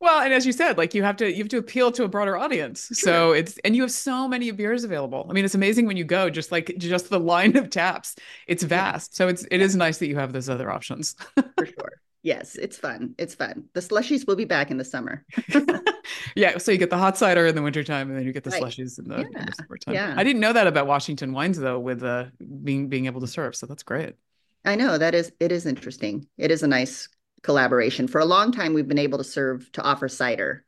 well, 0.00 0.20
and 0.20 0.34
as 0.34 0.44
you 0.44 0.50
said, 0.50 0.78
like 0.78 0.94
you 0.94 1.04
have 1.04 1.16
to 1.18 1.30
you 1.30 1.38
have 1.38 1.48
to 1.50 1.58
appeal 1.58 1.92
to 1.92 2.02
a 2.02 2.08
broader 2.08 2.36
audience. 2.36 2.88
So 2.92 3.30
it's 3.30 3.56
and 3.58 3.76
you 3.76 3.82
have 3.82 3.92
so 3.92 4.26
many 4.26 4.50
beers 4.50 4.82
available. 4.82 5.28
I 5.30 5.34
mean, 5.34 5.44
it's 5.44 5.54
amazing 5.54 5.86
when 5.86 5.96
you 5.96 6.04
go, 6.04 6.28
just 6.28 6.50
like 6.50 6.74
just 6.76 7.08
the 7.08 7.20
line 7.20 7.56
of 7.56 7.70
taps. 7.70 8.16
It's 8.48 8.64
vast. 8.64 9.14
So 9.14 9.28
it's 9.28 9.46
it 9.52 9.60
is 9.60 9.76
nice 9.76 9.98
that 9.98 10.08
you 10.08 10.16
have 10.16 10.32
those 10.32 10.48
other 10.48 10.72
options. 10.72 11.14
for 11.56 11.66
sure. 11.66 12.00
Yes, 12.22 12.54
it's 12.54 12.76
fun. 12.76 13.14
It's 13.18 13.34
fun. 13.34 13.64
The 13.74 13.80
slushies 13.80 14.26
will 14.26 14.36
be 14.36 14.44
back 14.44 14.70
in 14.70 14.76
the 14.76 14.84
summer. 14.84 15.24
yeah, 16.36 16.56
so 16.58 16.70
you 16.70 16.78
get 16.78 16.90
the 16.90 16.96
hot 16.96 17.18
cider 17.18 17.46
in 17.46 17.56
the 17.56 17.62
wintertime 17.62 18.08
and 18.08 18.16
then 18.16 18.24
you 18.24 18.32
get 18.32 18.44
the 18.44 18.50
right. 18.50 18.62
slushies 18.62 18.98
in 19.00 19.08
the, 19.08 19.18
yeah. 19.18 19.40
in 19.40 19.46
the 19.46 19.52
summertime. 19.58 19.94
Yeah. 19.94 20.14
I 20.16 20.22
didn't 20.22 20.40
know 20.40 20.52
that 20.52 20.68
about 20.68 20.86
Washington 20.86 21.32
wines 21.32 21.58
though 21.58 21.80
with 21.80 22.04
uh 22.04 22.26
being 22.62 22.88
being 22.88 23.06
able 23.06 23.20
to 23.22 23.26
serve. 23.26 23.56
So 23.56 23.66
that's 23.66 23.82
great. 23.82 24.14
I 24.64 24.76
know 24.76 24.98
that 24.98 25.16
is 25.16 25.32
it 25.40 25.50
is 25.50 25.66
interesting. 25.66 26.28
It 26.38 26.52
is 26.52 26.62
a 26.62 26.68
nice 26.68 27.08
collaboration. 27.42 28.06
For 28.06 28.20
a 28.20 28.24
long 28.24 28.52
time 28.52 28.72
we've 28.72 28.88
been 28.88 28.98
able 28.98 29.18
to 29.18 29.24
serve 29.24 29.70
to 29.72 29.82
offer 29.82 30.08
cider. 30.08 30.64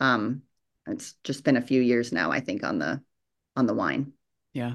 Um 0.00 0.42
it's 0.86 1.14
just 1.24 1.44
been 1.44 1.56
a 1.56 1.62
few 1.62 1.80
years 1.80 2.12
now 2.12 2.30
I 2.30 2.40
think 2.40 2.62
on 2.62 2.78
the 2.78 3.00
on 3.56 3.66
the 3.66 3.74
wine. 3.74 4.12
Yeah. 4.52 4.74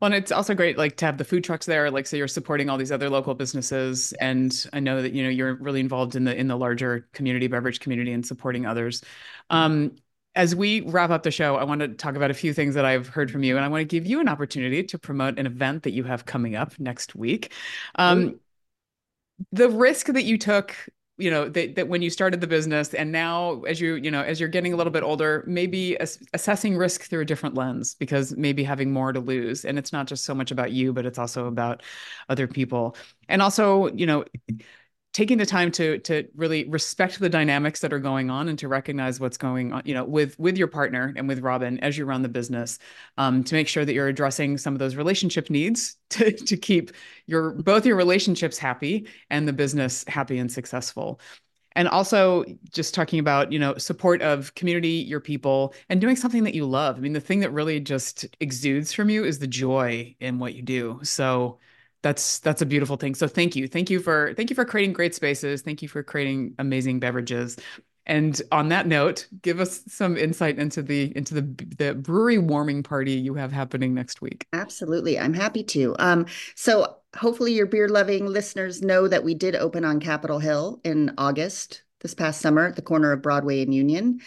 Well, 0.00 0.12
and 0.12 0.14
it's 0.14 0.30
also 0.30 0.54
great, 0.54 0.76
like 0.76 0.96
to 0.98 1.06
have 1.06 1.16
the 1.16 1.24
food 1.24 1.42
trucks 1.42 1.64
there. 1.64 1.90
Like, 1.90 2.06
so 2.06 2.16
you're 2.16 2.28
supporting 2.28 2.68
all 2.68 2.76
these 2.76 2.92
other 2.92 3.08
local 3.08 3.34
businesses, 3.34 4.12
and 4.14 4.52
I 4.74 4.80
know 4.80 5.00
that 5.00 5.12
you 5.12 5.22
know 5.22 5.30
you're 5.30 5.54
really 5.54 5.80
involved 5.80 6.16
in 6.16 6.24
the 6.24 6.36
in 6.36 6.48
the 6.48 6.56
larger 6.56 7.08
community 7.12 7.46
beverage 7.46 7.80
community 7.80 8.12
and 8.12 8.24
supporting 8.26 8.66
others. 8.66 9.02
Um, 9.48 9.96
as 10.34 10.54
we 10.54 10.82
wrap 10.82 11.08
up 11.08 11.22
the 11.22 11.30
show, 11.30 11.56
I 11.56 11.64
want 11.64 11.80
to 11.80 11.88
talk 11.88 12.14
about 12.14 12.30
a 12.30 12.34
few 12.34 12.52
things 12.52 12.74
that 12.74 12.84
I've 12.84 13.08
heard 13.08 13.30
from 13.30 13.42
you, 13.42 13.56
and 13.56 13.64
I 13.64 13.68
want 13.68 13.80
to 13.80 13.86
give 13.86 14.06
you 14.06 14.20
an 14.20 14.28
opportunity 14.28 14.82
to 14.84 14.98
promote 14.98 15.38
an 15.38 15.46
event 15.46 15.84
that 15.84 15.92
you 15.92 16.04
have 16.04 16.26
coming 16.26 16.56
up 16.56 16.78
next 16.78 17.14
week. 17.14 17.52
Um, 17.94 18.38
the 19.52 19.68
risk 19.68 20.06
that 20.06 20.24
you 20.24 20.38
took 20.38 20.74
you 21.18 21.30
know 21.30 21.48
that, 21.48 21.76
that 21.76 21.88
when 21.88 22.02
you 22.02 22.10
started 22.10 22.40
the 22.40 22.46
business 22.46 22.92
and 22.92 23.10
now 23.10 23.62
as 23.62 23.80
you 23.80 23.94
you 23.94 24.10
know 24.10 24.22
as 24.22 24.38
you're 24.38 24.48
getting 24.48 24.72
a 24.72 24.76
little 24.76 24.92
bit 24.92 25.02
older 25.02 25.42
maybe 25.46 25.98
ass- 25.98 26.18
assessing 26.34 26.76
risk 26.76 27.04
through 27.04 27.22
a 27.22 27.24
different 27.24 27.54
lens 27.54 27.94
because 27.94 28.36
maybe 28.36 28.62
having 28.62 28.92
more 28.92 29.12
to 29.12 29.20
lose 29.20 29.64
and 29.64 29.78
it's 29.78 29.92
not 29.92 30.06
just 30.06 30.24
so 30.24 30.34
much 30.34 30.50
about 30.50 30.72
you 30.72 30.92
but 30.92 31.06
it's 31.06 31.18
also 31.18 31.46
about 31.46 31.82
other 32.28 32.46
people. 32.46 32.96
And 33.28 33.40
also 33.42 33.88
you 33.94 34.06
know 34.06 34.24
taking 35.16 35.38
the 35.38 35.46
time 35.46 35.70
to 35.70 35.98
to 36.00 36.28
really 36.36 36.68
respect 36.68 37.18
the 37.18 37.28
dynamics 37.30 37.80
that 37.80 37.90
are 37.90 37.98
going 37.98 38.28
on 38.28 38.50
and 38.50 38.58
to 38.58 38.68
recognize 38.68 39.18
what's 39.18 39.38
going 39.38 39.72
on 39.72 39.80
you 39.86 39.94
know 39.94 40.04
with 40.04 40.38
with 40.38 40.58
your 40.58 40.66
partner 40.66 41.14
and 41.16 41.26
with 41.26 41.40
Robyn 41.40 41.78
as 41.80 41.96
you 41.96 42.04
run 42.04 42.20
the 42.20 42.28
business 42.28 42.78
um, 43.16 43.42
to 43.44 43.54
make 43.54 43.66
sure 43.66 43.86
that 43.86 43.94
you're 43.94 44.08
addressing 44.08 44.58
some 44.58 44.74
of 44.74 44.78
those 44.78 44.94
relationship 44.94 45.48
needs 45.48 45.96
to, 46.10 46.32
to 46.32 46.56
keep 46.58 46.92
your 47.24 47.52
both 47.52 47.86
your 47.86 47.96
relationships 47.96 48.58
happy 48.58 49.08
and 49.30 49.48
the 49.48 49.54
business 49.54 50.04
happy 50.06 50.36
and 50.36 50.52
successful. 50.52 51.18
And 51.76 51.88
also 51.88 52.44
just 52.70 52.92
talking 52.92 53.18
about 53.18 53.50
you 53.50 53.58
know 53.58 53.74
support 53.78 54.20
of 54.20 54.54
community 54.54 54.88
your 55.12 55.20
people 55.20 55.72
and 55.88 55.98
doing 55.98 56.16
something 56.16 56.44
that 56.44 56.54
you 56.54 56.66
love. 56.66 56.96
I 56.96 57.00
mean 57.00 57.14
the 57.14 57.20
thing 57.20 57.40
that 57.40 57.54
really 57.54 57.80
just 57.80 58.26
exudes 58.40 58.92
from 58.92 59.08
you 59.08 59.24
is 59.24 59.38
the 59.38 59.46
joy 59.46 60.14
in 60.20 60.38
what 60.38 60.52
you 60.52 60.60
do. 60.60 61.00
So 61.02 61.58
that's 62.06 62.38
that's 62.38 62.62
a 62.62 62.66
beautiful 62.66 62.96
thing. 62.96 63.16
So 63.16 63.26
thank 63.26 63.56
you. 63.56 63.66
Thank 63.66 63.90
you 63.90 63.98
for 63.98 64.32
thank 64.34 64.48
you 64.48 64.54
for 64.54 64.64
creating 64.64 64.92
great 64.92 65.12
spaces. 65.12 65.62
Thank 65.62 65.82
you 65.82 65.88
for 65.88 66.04
creating 66.04 66.54
amazing 66.60 67.00
beverages. 67.00 67.56
And 68.08 68.40
on 68.52 68.68
that 68.68 68.86
note 68.86 69.26
give 69.42 69.58
us 69.58 69.82
some 69.88 70.16
insight 70.16 70.56
into 70.60 70.82
the 70.82 71.12
into 71.16 71.34
the 71.34 71.42
the 71.76 71.94
brewery 71.94 72.38
warming 72.38 72.84
party 72.84 73.10
you 73.14 73.34
have 73.34 73.50
happening 73.50 73.92
next 73.92 74.22
week. 74.22 74.46
Absolutely. 74.52 75.18
I'm 75.18 75.34
happy 75.34 75.64
to. 75.64 75.96
Um 75.98 76.26
so 76.54 76.98
hopefully 77.16 77.54
your 77.54 77.66
beer 77.66 77.88
loving 77.88 78.26
listeners 78.26 78.82
know 78.82 79.08
that 79.08 79.24
we 79.24 79.34
did 79.34 79.56
open 79.56 79.84
on 79.84 79.98
capitol 79.98 80.38
hill 80.38 80.80
in 80.84 81.12
august 81.18 81.82
this 82.02 82.14
past 82.14 82.40
summer 82.40 82.68
at 82.68 82.76
the 82.76 82.82
corner 82.82 83.10
of 83.10 83.20
broadway 83.20 83.62
and 83.62 83.74
union. 83.74 84.20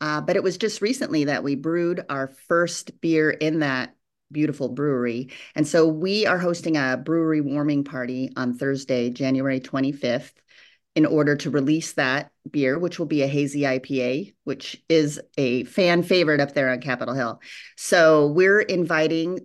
Uh, 0.00 0.20
but 0.20 0.36
it 0.36 0.42
was 0.42 0.56
just 0.56 0.82
recently 0.82 1.24
that 1.24 1.42
we 1.42 1.56
brewed 1.56 2.04
our 2.08 2.28
first 2.46 3.00
beer 3.00 3.30
in 3.30 3.60
that 3.60 3.96
beautiful 4.30 4.68
brewery. 4.68 5.30
And 5.54 5.66
so 5.66 5.86
we 5.86 6.26
are 6.26 6.38
hosting 6.38 6.76
a 6.76 6.96
brewery 6.96 7.40
warming 7.40 7.84
party 7.84 8.30
on 8.36 8.54
Thursday, 8.54 9.10
January 9.10 9.60
25th, 9.60 10.32
in 10.94 11.06
order 11.06 11.36
to 11.36 11.50
release 11.50 11.94
that 11.94 12.30
beer, 12.50 12.78
which 12.78 12.98
will 12.98 13.06
be 13.06 13.22
a 13.22 13.26
hazy 13.26 13.62
IPA, 13.62 14.34
which 14.44 14.82
is 14.88 15.20
a 15.36 15.64
fan 15.64 16.02
favorite 16.02 16.40
up 16.40 16.54
there 16.54 16.70
on 16.70 16.80
Capitol 16.80 17.14
Hill. 17.14 17.40
So 17.76 18.28
we're 18.28 18.60
inviting 18.60 19.40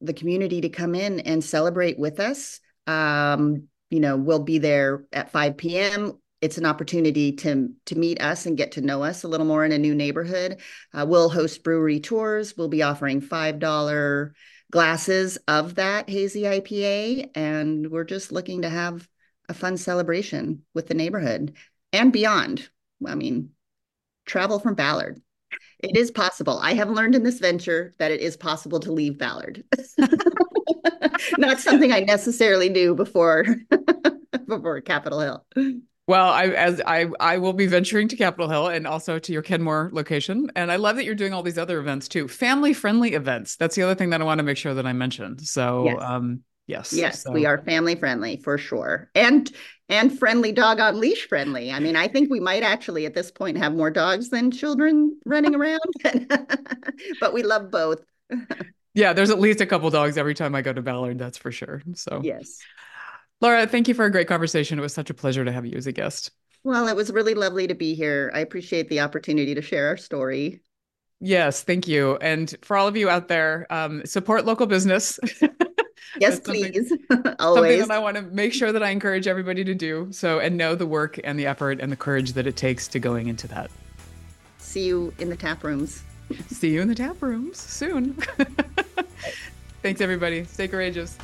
the 0.00 0.14
community 0.14 0.62
to 0.62 0.68
come 0.68 0.94
in 0.94 1.20
and 1.20 1.44
celebrate 1.44 1.98
with 1.98 2.20
us. 2.20 2.60
Um, 2.86 3.68
you 3.90 4.00
know, 4.00 4.16
we'll 4.16 4.44
be 4.44 4.58
there 4.58 5.04
at 5.12 5.30
5 5.30 5.56
p.m. 5.56 6.19
it's 6.40 6.58
an 6.58 6.66
opportunity 6.66 7.32
to 7.32 7.70
to 7.86 7.98
meet 7.98 8.20
us 8.20 8.46
and 8.46 8.56
get 8.56 8.72
to 8.72 8.80
know 8.80 9.02
us 9.02 9.24
a 9.24 9.28
little 9.28 9.46
more 9.46 9.64
in 9.64 9.72
a 9.72 9.78
new 9.78 9.94
neighborhood. 9.94 10.60
Uh, 10.94 11.04
we'll 11.06 11.28
host 11.28 11.62
brewery 11.62 12.00
tours. 12.00 12.56
We'll 12.56 12.68
be 12.68 12.82
offering 12.82 13.20
five 13.20 13.58
dollar 13.58 14.34
glasses 14.70 15.36
of 15.48 15.74
that 15.74 16.08
hazy 16.08 16.42
IPA, 16.42 17.30
and 17.34 17.90
we're 17.90 18.04
just 18.04 18.32
looking 18.32 18.62
to 18.62 18.70
have 18.70 19.06
a 19.48 19.54
fun 19.54 19.76
celebration 19.76 20.62
with 20.74 20.86
the 20.86 20.94
neighborhood 20.94 21.56
and 21.92 22.12
beyond. 22.12 22.68
I 23.06 23.14
mean, 23.14 23.50
travel 24.24 24.60
from 24.60 24.74
Ballard. 24.74 25.20
It 25.80 25.96
is 25.96 26.10
possible. 26.10 26.58
I 26.58 26.74
have 26.74 26.90
learned 26.90 27.14
in 27.14 27.22
this 27.22 27.38
venture 27.38 27.94
that 27.98 28.12
it 28.12 28.20
is 28.20 28.36
possible 28.36 28.80
to 28.80 28.92
leave 28.92 29.18
Ballard. 29.18 29.64
Not 31.38 31.58
something 31.58 31.92
I 31.92 32.00
necessarily 32.00 32.68
knew 32.68 32.94
before 32.94 33.44
before 34.46 34.80
Capitol 34.82 35.20
Hill. 35.20 35.80
Well, 36.10 36.28
I 36.28 36.46
as 36.46 36.80
I 36.84 37.06
I 37.20 37.38
will 37.38 37.52
be 37.52 37.68
venturing 37.68 38.08
to 38.08 38.16
Capitol 38.16 38.48
Hill 38.48 38.66
and 38.66 38.84
also 38.84 39.20
to 39.20 39.32
your 39.32 39.42
Kenmore 39.42 39.90
location, 39.92 40.50
and 40.56 40.72
I 40.72 40.74
love 40.74 40.96
that 40.96 41.04
you're 41.04 41.14
doing 41.14 41.32
all 41.32 41.44
these 41.44 41.56
other 41.56 41.78
events 41.78 42.08
too, 42.08 42.26
family 42.26 42.72
friendly 42.72 43.14
events. 43.14 43.54
That's 43.54 43.76
the 43.76 43.84
other 43.84 43.94
thing 43.94 44.10
that 44.10 44.20
I 44.20 44.24
want 44.24 44.40
to 44.40 44.42
make 44.42 44.56
sure 44.56 44.74
that 44.74 44.86
I 44.86 44.92
mentioned. 44.92 45.40
So, 45.42 45.84
yes. 45.84 45.98
um, 46.00 46.40
yes, 46.66 46.92
yes, 46.92 47.22
so. 47.22 47.30
we 47.30 47.46
are 47.46 47.58
family 47.58 47.94
friendly 47.94 48.38
for 48.38 48.58
sure, 48.58 49.08
and 49.14 49.52
and 49.88 50.18
friendly 50.18 50.50
dog 50.50 50.80
on 50.80 50.98
leash 50.98 51.28
friendly. 51.28 51.70
I 51.70 51.78
mean, 51.78 51.94
I 51.94 52.08
think 52.08 52.28
we 52.28 52.40
might 52.40 52.64
actually 52.64 53.06
at 53.06 53.14
this 53.14 53.30
point 53.30 53.56
have 53.58 53.72
more 53.72 53.92
dogs 53.92 54.30
than 54.30 54.50
children 54.50 55.16
running 55.24 55.54
around, 55.54 55.78
but 57.20 57.32
we 57.32 57.44
love 57.44 57.70
both. 57.70 58.00
yeah, 58.94 59.12
there's 59.12 59.30
at 59.30 59.38
least 59.38 59.60
a 59.60 59.66
couple 59.66 59.88
dogs 59.90 60.18
every 60.18 60.34
time 60.34 60.56
I 60.56 60.62
go 60.62 60.72
to 60.72 60.82
Ballard. 60.82 61.20
That's 61.20 61.38
for 61.38 61.52
sure. 61.52 61.82
So 61.94 62.20
yes. 62.24 62.58
Laura, 63.40 63.66
thank 63.66 63.88
you 63.88 63.94
for 63.94 64.04
a 64.04 64.10
great 64.10 64.28
conversation. 64.28 64.78
It 64.78 64.82
was 64.82 64.92
such 64.92 65.10
a 65.10 65.14
pleasure 65.14 65.44
to 65.44 65.52
have 65.52 65.64
you 65.64 65.76
as 65.76 65.86
a 65.86 65.92
guest. 65.92 66.30
Well, 66.62 66.88
it 66.88 66.96
was 66.96 67.10
really 67.10 67.34
lovely 67.34 67.66
to 67.66 67.74
be 67.74 67.94
here. 67.94 68.30
I 68.34 68.40
appreciate 68.40 68.88
the 68.90 69.00
opportunity 69.00 69.54
to 69.54 69.62
share 69.62 69.88
our 69.88 69.96
story. 69.96 70.60
Yes, 71.20 71.62
thank 71.62 71.88
you. 71.88 72.16
And 72.16 72.54
for 72.62 72.76
all 72.76 72.86
of 72.86 72.96
you 72.96 73.08
out 73.08 73.28
there, 73.28 73.66
um, 73.70 74.04
support 74.04 74.44
local 74.44 74.66
business. 74.66 75.18
yes, 76.20 76.40
please. 76.40 76.92
Always. 77.38 77.38
Something 77.38 77.80
that 77.80 77.90
I 77.90 77.98
want 77.98 78.16
to 78.16 78.22
make 78.22 78.52
sure 78.52 78.72
that 78.72 78.82
I 78.82 78.90
encourage 78.90 79.26
everybody 79.26 79.64
to 79.64 79.74
do. 79.74 80.08
So, 80.10 80.38
and 80.38 80.56
know 80.56 80.74
the 80.74 80.86
work 80.86 81.18
and 81.24 81.38
the 81.38 81.46
effort 81.46 81.80
and 81.80 81.90
the 81.90 81.96
courage 81.96 82.34
that 82.34 82.46
it 82.46 82.56
takes 82.56 82.88
to 82.88 82.98
going 82.98 83.28
into 83.28 83.48
that. 83.48 83.70
See 84.58 84.84
you 84.84 85.14
in 85.18 85.30
the 85.30 85.36
tap 85.36 85.64
rooms. 85.64 86.02
See 86.48 86.70
you 86.70 86.80
in 86.80 86.88
the 86.88 86.94
tap 86.94 87.20
rooms 87.22 87.58
soon. 87.58 88.14
Thanks, 89.82 90.00
everybody. 90.00 90.44
Stay 90.44 90.68
courageous. 90.68 91.16